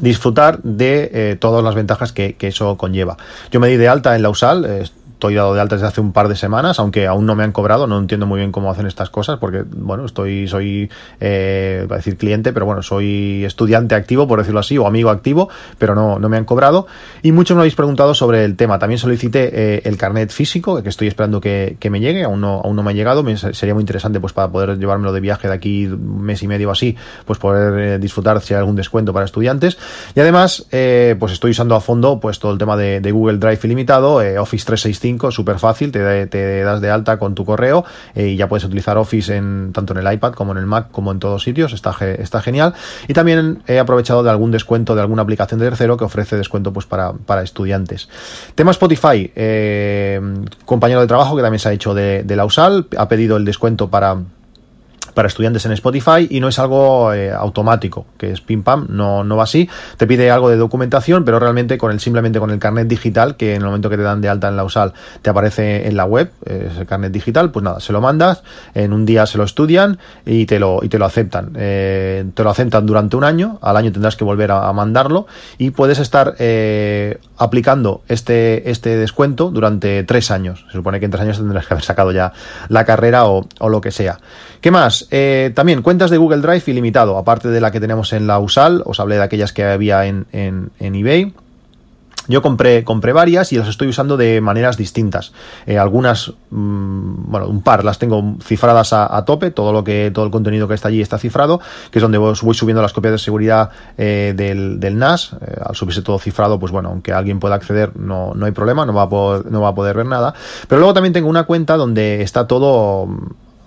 disfrutar 0.00 0.60
de 0.62 1.10
eh, 1.12 1.36
todas 1.38 1.62
las 1.62 1.74
ventajas 1.74 2.12
que, 2.12 2.34
que, 2.34 2.48
eso 2.48 2.76
conlleva. 2.76 3.16
Yo 3.50 3.60
me 3.60 3.68
di 3.68 3.76
de 3.76 3.88
alta 3.88 4.16
en 4.16 4.22
la 4.22 4.30
USAL, 4.30 4.64
eh, 4.64 4.84
estoy 5.14 5.34
dado 5.34 5.54
de 5.54 5.60
alta 5.60 5.76
desde 5.76 5.86
hace 5.86 6.00
un 6.00 6.12
par 6.12 6.28
de 6.28 6.36
semanas, 6.36 6.78
aunque 6.78 7.06
aún 7.06 7.24
no 7.24 7.34
me 7.34 7.44
han 7.44 7.52
cobrado, 7.52 7.86
no 7.86 7.98
entiendo 7.98 8.26
muy 8.26 8.40
bien 8.40 8.52
cómo 8.52 8.70
hacen 8.70 8.86
estas 8.86 9.10
cosas, 9.10 9.38
porque, 9.38 9.64
bueno, 9.64 10.04
estoy, 10.04 10.46
soy, 10.48 10.90
eh, 11.20 11.86
a 11.88 11.94
decir 11.94 12.16
cliente, 12.16 12.52
pero 12.52 12.66
bueno, 12.66 12.82
soy 12.82 13.44
estudiante 13.44 13.94
activo, 13.94 14.28
por 14.28 14.40
decirlo 14.40 14.60
así, 14.60 14.76
o 14.76 14.86
amigo 14.86 15.10
activo, 15.10 15.48
pero 15.78 15.94
no, 15.94 16.18
no 16.18 16.28
me 16.28 16.36
han 16.36 16.44
cobrado. 16.44 16.86
Y 17.22 17.32
muchos 17.32 17.56
me 17.56 17.62
habéis 17.62 17.74
preguntado 17.74 18.14
sobre 18.14 18.44
el 18.44 18.56
tema. 18.56 18.78
También 18.78 18.98
solicité 18.98 19.50
eh, 19.52 19.82
el 19.84 19.96
carnet 19.96 20.30
físico, 20.30 20.82
que 20.82 20.88
estoy 20.88 21.08
esperando 21.08 21.40
que, 21.40 21.78
me 21.90 22.00
llegue, 22.00 22.24
aún 22.24 22.40
no, 22.40 22.60
aún 22.64 22.76
no 22.76 22.82
me 22.82 22.90
ha 22.90 22.94
llegado, 22.94 23.24
sería 23.36 23.74
muy 23.74 23.82
interesante 23.82 24.18
pues 24.18 24.32
para 24.32 24.50
poder 24.50 24.78
llevármelo 24.78 25.12
de 25.12 25.20
viaje 25.20 25.48
de 25.48 25.54
aquí 25.54 25.86
un 25.86 26.22
mes 26.22 26.42
y 26.42 26.48
medio 26.48 26.68
o 26.68 26.72
así, 26.72 26.96
pues 27.24 27.38
poder 27.38 27.78
eh, 27.78 27.98
disfrutar 27.98 28.40
si 28.40 28.52
hay 28.52 28.58
algún 28.58 28.76
descuento 28.76 29.12
para 29.12 29.24
estudiantes. 29.24 29.78
Y 30.14 30.20
además, 30.20 30.66
eh, 30.72 31.14
pues 31.18 31.32
estoy 31.32 31.52
usando 31.52 31.76
a 31.76 31.80
fondo 31.80 32.18
pues 32.20 32.38
todo 32.38 32.52
el 32.52 32.58
tema 32.58 32.76
de, 32.76 33.00
Google 33.14 33.38
Drive 33.38 33.60
ilimitado, 33.62 34.16
Office 34.16 34.64
365, 34.66 35.13
súper 35.30 35.58
fácil, 35.58 35.92
te, 35.92 36.62
das 36.64 36.80
de 36.80 36.90
alta 36.90 37.18
con 37.18 37.34
tu 37.34 37.44
correo 37.44 37.84
y 38.14 38.36
ya 38.36 38.48
puedes 38.48 38.64
utilizar 38.64 38.98
Office 38.98 39.34
en, 39.34 39.72
tanto 39.72 39.92
en 39.92 40.06
el 40.06 40.12
iPad 40.12 40.32
como 40.32 40.52
en 40.52 40.58
el 40.58 40.66
Mac, 40.66 40.88
como 40.90 41.12
en 41.12 41.18
todos 41.18 41.42
sitios, 41.42 41.72
está, 41.72 41.92
genial. 42.40 42.74
Y 43.08 43.14
también 43.14 43.62
he 43.66 43.78
aprovechado 43.78 44.22
de 44.22 44.30
algún 44.30 44.50
descuento 44.50 44.94
de 44.94 45.00
alguna 45.00 45.22
aplicación 45.22 45.60
de 45.60 45.66
tercero 45.66 45.96
que 45.96 46.04
ofrece 46.04 46.36
descuento 46.36 46.72
pues 46.72 46.86
para, 46.86 47.42
estudiantes. 47.42 48.08
Tema 48.54 48.70
Spotify, 48.70 49.30
compañero 50.64 51.00
de 51.00 51.06
trabajo 51.06 51.36
que 51.36 51.42
también 51.42 51.58
se 51.58 51.68
ha 51.68 51.72
hecho 51.72 51.94
de, 51.94 52.22
de 52.22 52.36
la 52.36 52.44
USAL, 52.44 52.86
ha 52.96 53.08
pedido 53.08 53.36
el 53.36 53.44
descuento 53.44 53.88
para 53.90 54.18
para 55.14 55.28
estudiantes 55.28 55.64
en 55.64 55.72
Spotify 55.72 56.26
y 56.28 56.40
no 56.40 56.48
es 56.48 56.58
algo 56.58 57.12
eh, 57.12 57.32
automático, 57.32 58.06
que 58.18 58.32
es 58.32 58.40
pim 58.40 58.62
pam, 58.62 58.86
no, 58.90 59.24
no 59.24 59.36
va 59.36 59.44
así. 59.44 59.68
Te 59.96 60.06
pide 60.06 60.30
algo 60.30 60.50
de 60.50 60.56
documentación, 60.56 61.24
pero 61.24 61.38
realmente 61.38 61.78
con 61.78 61.92
el 61.92 62.00
simplemente 62.00 62.38
con 62.38 62.50
el 62.50 62.58
carnet 62.58 62.88
digital, 62.88 63.36
que 63.36 63.54
en 63.54 63.62
el 63.62 63.66
momento 63.66 63.88
que 63.88 63.96
te 63.96 64.02
dan 64.02 64.20
de 64.20 64.28
alta 64.28 64.48
en 64.48 64.56
la 64.56 64.64
USAL 64.64 64.92
te 65.22 65.30
aparece 65.30 65.86
en 65.86 65.96
la 65.96 66.04
web, 66.04 66.30
eh, 66.44 66.68
es 66.70 66.78
el 66.78 66.86
carnet 66.86 67.12
digital, 67.12 67.50
pues 67.50 67.62
nada, 67.62 67.80
se 67.80 67.92
lo 67.92 68.00
mandas, 68.00 68.42
en 68.74 68.92
un 68.92 69.06
día 69.06 69.26
se 69.26 69.38
lo 69.38 69.44
estudian 69.44 69.98
y 70.26 70.46
te 70.46 70.58
lo, 70.58 70.80
y 70.82 70.88
te 70.88 70.98
lo 70.98 71.04
aceptan. 71.04 71.52
Eh, 71.56 72.24
te 72.34 72.42
lo 72.42 72.50
aceptan 72.50 72.86
durante 72.86 73.16
un 73.16 73.24
año, 73.24 73.58
al 73.62 73.76
año 73.76 73.92
tendrás 73.92 74.16
que 74.16 74.24
volver 74.24 74.50
a, 74.50 74.72
mandarlo 74.74 75.28
y 75.56 75.70
puedes 75.70 76.00
estar 76.00 76.34
aplicando 77.36 78.02
este, 78.08 78.70
este 78.70 78.96
descuento 78.96 79.50
durante 79.50 80.02
tres 80.04 80.30
años. 80.30 80.64
Se 80.66 80.78
supone 80.78 80.98
que 80.98 81.04
en 81.04 81.10
tres 81.10 81.22
años 81.22 81.38
tendrás 81.38 81.66
que 81.66 81.74
haber 81.74 81.84
sacado 81.84 82.12
ya 82.12 82.32
la 82.68 82.84
carrera 82.84 83.26
o, 83.26 83.46
o 83.60 83.68
lo 83.68 83.80
que 83.80 83.90
sea. 83.90 84.18
¿Qué 84.60 84.70
más? 84.70 85.03
Eh, 85.10 85.52
también 85.54 85.82
cuentas 85.82 86.10
de 86.10 86.18
Google 86.18 86.40
Drive 86.40 86.62
ilimitado, 86.66 87.16
aparte 87.18 87.48
de 87.48 87.60
la 87.60 87.70
que 87.70 87.80
tenemos 87.80 88.12
en 88.12 88.26
la 88.26 88.38
USAL, 88.38 88.82
os 88.84 89.00
hablé 89.00 89.16
de 89.16 89.22
aquellas 89.22 89.52
que 89.52 89.64
había 89.64 90.06
en, 90.06 90.26
en, 90.32 90.70
eBay. 90.78 91.34
Yo 92.26 92.40
compré, 92.40 92.84
compré 92.84 93.12
varias 93.12 93.52
y 93.52 93.58
las 93.58 93.68
estoy 93.68 93.88
usando 93.88 94.16
de 94.16 94.40
maneras 94.40 94.78
distintas. 94.78 95.32
Eh, 95.66 95.76
algunas, 95.76 96.32
mm, 96.50 97.30
bueno, 97.30 97.48
un 97.48 97.60
par 97.60 97.84
las 97.84 97.98
tengo 97.98 98.36
cifradas 98.42 98.94
a, 98.94 99.22
tope, 99.26 99.50
todo 99.50 99.74
lo 99.74 99.84
que, 99.84 100.10
todo 100.10 100.24
el 100.24 100.30
contenido 100.30 100.66
que 100.66 100.72
está 100.72 100.88
allí 100.88 101.02
está 101.02 101.18
cifrado, 101.18 101.60
que 101.90 101.98
es 101.98 102.02
donde 102.02 102.16
voy 102.16 102.34
subiendo 102.54 102.80
las 102.80 102.94
copias 102.94 103.12
de 103.12 103.18
seguridad 103.18 103.68
eh, 103.98 104.32
del, 104.34 104.80
del, 104.80 104.96
NAS. 104.96 105.36
Al 105.62 105.74
subirse 105.74 106.00
todo 106.00 106.18
cifrado, 106.18 106.58
pues 106.58 106.72
bueno, 106.72 106.88
aunque 106.88 107.12
alguien 107.12 107.40
pueda 107.40 107.56
acceder, 107.56 107.94
no, 107.94 108.32
no 108.34 108.46
hay 108.46 108.52
problema, 108.52 108.86
no 108.86 108.94
va, 108.94 109.04
no 109.50 109.60
va 109.60 109.68
a 109.68 109.74
poder 109.74 109.94
ver 109.94 110.06
nada. 110.06 110.32
Pero 110.66 110.78
luego 110.78 110.94
también 110.94 111.12
tengo 111.12 111.28
una 111.28 111.44
cuenta 111.44 111.76
donde 111.76 112.22
está 112.22 112.46
todo 112.46 113.06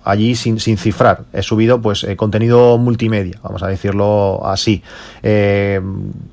allí 0.07 0.35
sin, 0.35 0.59
sin 0.59 0.77
cifrar. 0.77 1.25
He 1.33 1.41
subido 1.41 1.81
pues 1.81 2.03
eh, 2.03 2.15
contenido 2.15 2.77
multimedia, 2.77 3.39
vamos 3.43 3.63
a 3.63 3.67
decirlo 3.67 4.45
así. 4.45 4.81
Eh, 5.23 5.81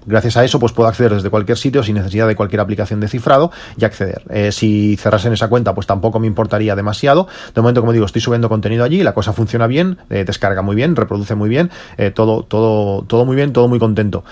gracias 0.07 0.37
a 0.37 0.45
eso 0.45 0.59
pues 0.59 0.73
puedo 0.73 0.89
acceder 0.89 1.15
desde 1.15 1.31
cualquier 1.31 1.59
sitio 1.59 1.83
sin 1.83 1.97
necesidad 1.97 2.27
de 2.27 2.37
cualquier 2.37 2.61
aplicación 2.61 3.01
de 3.01 3.09
cifrado 3.09 3.51
y 3.77 3.85
acceder. 3.85 4.23
Eh, 4.31 4.53
si 4.53 4.97
cerrasen 4.97 5.33
esa 5.33 5.49
cuenta 5.49 5.75
pues 5.75 5.87
tampoco 5.87 6.21
me 6.21 6.27
importaría 6.27 6.77
demasiado. 6.77 7.27
De 7.55 7.61
momento 7.61 7.81
como 7.81 7.93
digo 7.93 8.07
estoy 8.07 8.23
subiendo 8.23 8.49
contenido 8.49 8.85
allí, 8.85 9.03
la 9.03 9.15
cosa 9.15 9.33
funciona 9.33 9.67
bien, 9.67 9.99
descarga 10.09 10.63
muy 10.63 10.77
bien, 10.77 10.97
reproduce 10.97 11.35
muy 11.35 11.49
bien, 11.49 11.71
todo, 12.15 12.43
todo, 12.43 13.03
todo 13.03 13.25
muy 13.25 13.37
bien, 13.37 13.53
todo 13.53 13.69
muy 13.69 13.79
contento. 13.79 14.25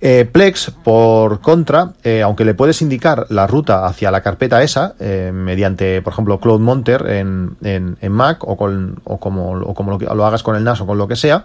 Eh, 0.00 0.28
Plex, 0.30 0.70
por 0.84 1.40
contra, 1.40 1.92
eh, 2.04 2.22
aunque 2.22 2.44
le 2.44 2.54
puedes 2.54 2.82
indicar 2.82 3.26
la 3.30 3.46
ruta 3.46 3.86
hacia 3.86 4.10
la 4.10 4.20
carpeta 4.20 4.62
esa, 4.62 4.94
eh, 5.00 5.30
mediante, 5.32 6.02
por 6.02 6.12
ejemplo, 6.12 6.38
Cloud 6.38 6.60
Monter 6.60 7.06
en, 7.08 7.56
en, 7.62 8.12
Mac 8.12 8.44
o, 8.44 8.56
con, 8.56 9.00
o 9.04 9.18
como, 9.18 9.52
o 9.52 9.74
como 9.74 9.98
lo, 9.98 10.14
lo 10.14 10.26
hagas 10.26 10.42
con 10.42 10.54
el 10.54 10.64
NAS 10.64 10.82
o 10.82 10.86
con 10.86 10.98
lo 10.98 11.08
que 11.08 11.16
sea, 11.16 11.44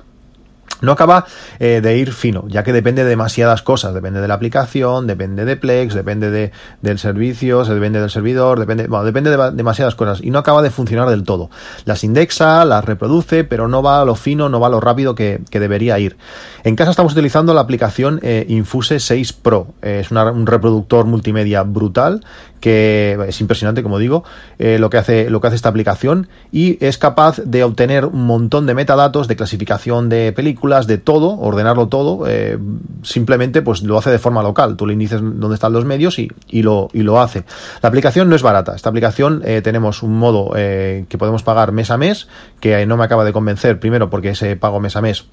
no 0.81 0.91
acaba 0.91 1.25
eh, 1.59 1.79
de 1.81 1.97
ir 1.97 2.13
fino, 2.13 2.45
ya 2.47 2.63
que 2.63 2.73
depende 2.73 3.03
de 3.03 3.09
demasiadas 3.09 3.61
cosas, 3.61 3.93
depende 3.93 4.21
de 4.21 4.27
la 4.27 4.33
aplicación, 4.33 5.07
depende 5.07 5.45
de 5.45 5.55
Plex, 5.55 5.93
depende 5.93 6.31
de, 6.31 6.51
del 6.81 6.99
servicio, 6.99 7.63
depende 7.63 7.99
del 7.99 8.09
servidor, 8.09 8.59
depende, 8.59 8.87
bueno, 8.87 9.05
depende 9.05 9.35
de 9.35 9.51
demasiadas 9.51 9.95
cosas 9.95 10.21
y 10.21 10.31
no 10.31 10.39
acaba 10.39 10.61
de 10.61 10.71
funcionar 10.71 11.09
del 11.09 11.23
todo. 11.23 11.49
Las 11.85 12.03
indexa, 12.03 12.65
las 12.65 12.83
reproduce, 12.83 13.43
pero 13.43 13.67
no 13.67 13.81
va 13.83 14.01
a 14.01 14.05
lo 14.05 14.15
fino, 14.15 14.49
no 14.49 14.59
va 14.59 14.67
a 14.67 14.71
lo 14.71 14.79
rápido 14.79 15.15
que, 15.15 15.41
que 15.49 15.59
debería 15.59 15.99
ir. 15.99 16.17
En 16.63 16.75
casa 16.75 16.91
estamos 16.91 17.13
utilizando 17.13 17.53
la 17.53 17.61
aplicación 17.61 18.19
eh, 18.23 18.45
Infuse 18.49 18.99
6 18.99 19.33
Pro, 19.33 19.67
es 19.81 20.11
un 20.11 20.45
reproductor 20.45 21.05
multimedia 21.05 21.63
brutal 21.63 22.21
que 22.61 23.17
es 23.27 23.41
impresionante, 23.41 23.83
como 23.83 23.97
digo, 23.97 24.23
eh, 24.59 24.77
lo, 24.79 24.89
que 24.89 24.97
hace, 24.97 25.29
lo 25.29 25.41
que 25.41 25.47
hace 25.47 25.55
esta 25.55 25.69
aplicación 25.69 26.29
y 26.51 26.77
es 26.85 26.97
capaz 26.97 27.41
de 27.43 27.63
obtener 27.63 28.05
un 28.05 28.25
montón 28.25 28.67
de 28.67 28.75
metadatos 28.75 29.27
de 29.27 29.35
clasificación 29.35 30.07
de 30.07 30.31
películas, 30.31 30.70
de 30.87 30.97
todo, 30.97 31.37
ordenarlo 31.39 31.87
todo, 31.87 32.27
eh, 32.27 32.57
simplemente 33.03 33.61
pues 33.61 33.83
lo 33.83 33.97
hace 33.97 34.09
de 34.09 34.19
forma 34.19 34.41
local. 34.41 34.77
Tú 34.77 34.87
le 34.87 34.93
indices 34.93 35.21
dónde 35.21 35.55
están 35.55 35.73
los 35.73 35.85
medios 35.85 36.19
y, 36.19 36.31
y, 36.47 36.63
lo, 36.63 36.89
y 36.93 37.01
lo 37.01 37.19
hace. 37.19 37.43
La 37.81 37.89
aplicación 37.89 38.29
no 38.29 38.35
es 38.35 38.41
barata. 38.41 38.75
Esta 38.75 38.89
aplicación 38.89 39.41
eh, 39.45 39.61
tenemos 39.61 40.03
un 40.03 40.17
modo 40.17 40.51
que 40.51 41.17
podemos 41.17 41.43
pagar 41.43 41.71
mes 41.71 41.91
a 41.91 41.97
mes, 41.97 42.27
que 42.59 42.85
no 42.85 42.97
me 42.97 43.03
acaba 43.03 43.25
de 43.25 43.33
convencer, 43.33 43.79
primero 43.79 44.09
porque 44.09 44.29
ese 44.29 44.55
pago 44.55 44.79
mes 44.79 44.95
a 44.95 45.01
mes 45.01 45.25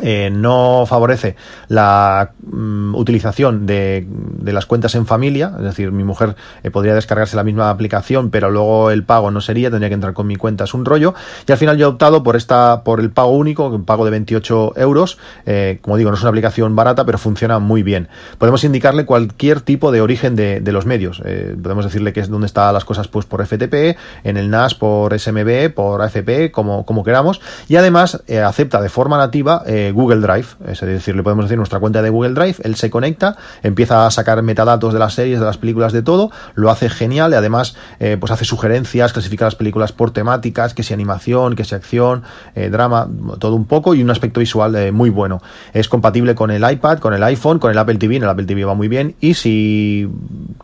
eh, 0.00 0.30
no 0.32 0.84
favorece 0.86 1.36
la 1.68 2.32
mm, 2.42 2.94
utilización 2.94 3.66
de, 3.66 4.06
las 4.42 4.66
cuentas 4.66 4.94
en 4.94 5.06
familia, 5.06 5.52
es 5.58 5.64
decir, 5.64 5.92
mi 5.92 6.02
mujer 6.02 6.34
eh, 6.62 6.70
podría 6.70 6.94
descargarse 6.94 7.36
la 7.36 7.44
misma 7.44 7.70
aplicación, 7.70 8.30
pero 8.30 8.50
luego 8.50 8.90
el 8.90 9.04
pago 9.04 9.30
no 9.30 9.40
sería, 9.40 9.70
tendría 9.70 9.90
que 9.90 9.94
entrar 9.94 10.14
con 10.14 10.26
mi 10.26 10.36
cuenta, 10.36 10.64
es 10.64 10.74
un 10.74 10.84
rollo, 10.84 11.14
y 11.46 11.52
al 11.52 11.58
final 11.58 11.76
yo 11.76 11.86
he 11.86 11.90
optado 11.90 12.22
por 12.22 12.36
esta, 12.36 12.82
por 12.84 13.00
el 13.00 13.10
pago 13.10 13.32
único, 13.32 13.68
un 13.68 13.84
pago 13.84 14.04
de 14.04 14.10
28 14.12 14.72
euros, 14.76 15.18
eh, 15.46 15.78
como 15.82 15.96
digo, 15.96 16.10
no 16.10 16.16
es 16.16 16.22
una 16.22 16.30
aplicación 16.30 16.74
barata, 16.74 17.04
pero 17.04 17.18
funciona 17.18 17.58
muy 17.58 17.82
bien. 17.82 18.08
Podemos 18.38 18.64
indicarle 18.64 19.04
cualquier 19.04 19.60
tipo 19.60 19.92
de 19.92 20.00
origen 20.00 20.36
de, 20.36 20.60
los 20.72 20.86
medios, 20.86 21.22
podemos 21.62 21.84
decirle 21.84 22.14
que 22.14 22.20
es 22.20 22.30
donde 22.30 22.46
están 22.46 22.72
las 22.72 22.86
cosas 22.86 23.08
pues 23.08 23.26
por 23.26 23.46
FTP, 23.46 23.98
en 24.24 24.38
el 24.38 24.48
NAS 24.48 24.74
por 24.74 25.18
SMB, 25.18 25.74
por 25.74 26.00
AFP, 26.00 26.50
como 26.50 27.04
queramos, 27.04 27.42
y 27.68 27.76
además 27.76 28.22
acepta 28.42 28.80
de 28.80 28.88
forma 28.88 29.18
nativa 29.18 29.62
Google 29.90 30.20
Drive, 30.20 30.46
es 30.68 30.80
decir, 30.80 31.16
le 31.16 31.22
podemos 31.24 31.46
decir 31.46 31.58
nuestra 31.58 31.80
cuenta 31.80 32.02
de 32.02 32.10
Google 32.10 32.34
Drive, 32.34 32.56
él 32.62 32.76
se 32.76 32.90
conecta, 32.90 33.36
empieza 33.62 34.06
a 34.06 34.10
sacar 34.10 34.40
metadatos 34.42 34.92
de 34.92 34.98
las 34.98 35.14
series, 35.14 35.40
de 35.40 35.46
las 35.46 35.58
películas, 35.58 35.92
de 35.92 36.02
todo, 36.02 36.30
lo 36.54 36.70
hace 36.70 36.88
genial 36.88 37.32
y 37.32 37.34
además 37.34 37.74
eh, 37.98 38.16
pues 38.20 38.30
hace 38.30 38.44
sugerencias, 38.44 39.12
clasifica 39.12 39.44
las 39.44 39.56
películas 39.56 39.92
por 39.92 40.12
temáticas, 40.12 40.74
que 40.74 40.82
sea 40.82 40.94
animación, 40.94 41.56
que 41.56 41.64
sea 41.64 41.78
acción, 41.78 42.22
eh, 42.54 42.70
drama, 42.70 43.08
todo 43.38 43.56
un 43.56 43.64
poco 43.64 43.94
y 43.94 44.02
un 44.02 44.10
aspecto 44.10 44.40
visual 44.40 44.74
eh, 44.76 44.92
muy 44.92 45.10
bueno. 45.10 45.42
Es 45.72 45.88
compatible 45.88 46.34
con 46.34 46.50
el 46.50 46.70
iPad, 46.70 46.98
con 46.98 47.14
el 47.14 47.22
iPhone, 47.22 47.58
con 47.58 47.70
el 47.70 47.78
Apple 47.78 47.96
TV, 47.96 48.16
en 48.16 48.22
el 48.22 48.28
Apple 48.28 48.44
TV 48.44 48.64
va 48.64 48.74
muy 48.74 48.88
bien 48.88 49.16
y 49.20 49.34
si 49.34 50.08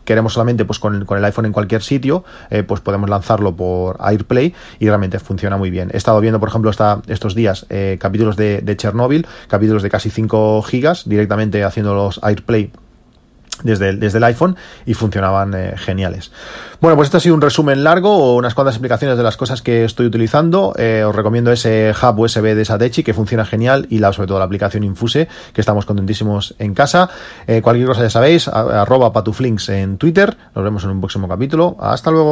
queremos 0.05 0.33
solamente 0.33 0.65
pues 0.65 0.79
con, 0.79 1.05
con 1.05 1.17
el 1.17 1.25
iPhone 1.25 1.45
en 1.45 1.51
cualquier 1.51 1.81
sitio, 1.81 2.23
pues 2.67 2.81
podemos 2.81 3.09
lanzarlo 3.09 3.55
por 3.55 3.97
AirPlay 3.99 4.53
y 4.79 4.87
realmente 4.87 5.19
funciona 5.19 5.57
muy 5.57 5.69
bien. 5.69 5.89
He 5.93 5.97
estado 5.97 6.19
viendo, 6.19 6.39
por 6.39 6.49
ejemplo, 6.49 6.71
esta, 6.71 7.01
estos 7.07 7.35
días 7.35 7.65
capítulos 7.99 8.35
de, 8.35 8.61
de 8.61 8.77
Chernobyl 8.77 9.08
capítulos 9.47 9.83
de 9.83 9.89
casi 9.89 10.09
5 10.09 10.61
gigas, 10.63 11.07
directamente 11.07 11.63
haciendo 11.63 11.93
los 11.93 12.19
AirPlay 12.23 12.71
desde 13.63 13.89
el, 13.89 14.23
iPhone 14.23 14.55
y 14.85 14.93
funcionaban 14.93 15.53
eh, 15.53 15.73
geniales. 15.77 16.31
Bueno, 16.79 16.95
pues 16.95 17.07
este 17.07 17.17
ha 17.17 17.19
sido 17.19 17.35
un 17.35 17.41
resumen 17.41 17.83
largo 17.83 18.15
o 18.15 18.35
unas 18.35 18.53
cuantas 18.53 18.75
explicaciones 18.75 19.17
de 19.17 19.23
las 19.23 19.35
cosas 19.35 19.61
que 19.61 19.83
estoy 19.83 20.05
utilizando. 20.05 20.73
Eh, 20.77 21.03
os 21.05 21.13
recomiendo 21.13 21.51
ese 21.51 21.91
hub 21.91 22.19
USB 22.19 22.55
de 22.55 22.63
Satechi 22.63 23.03
que 23.03 23.13
funciona 23.13 23.45
genial 23.45 23.85
y 23.89 23.99
la, 23.99 24.13
sobre 24.13 24.27
todo 24.27 24.39
la 24.39 24.45
aplicación 24.45 24.83
Infuse 24.83 25.27
que 25.53 25.61
estamos 25.61 25.85
contentísimos 25.85 26.55
en 26.59 26.73
casa. 26.73 27.09
Eh, 27.47 27.61
cualquier 27.61 27.87
cosa 27.87 28.03
ya 28.03 28.09
sabéis, 28.09 28.47
arroba 28.47 29.11
patuflinks 29.11 29.69
en 29.69 29.97
Twitter. 29.97 30.37
Nos 30.55 30.63
vemos 30.63 30.83
en 30.85 30.91
un 30.91 31.01
próximo 31.01 31.27
capítulo. 31.27 31.75
Hasta 31.79 32.11
luego. 32.11 32.27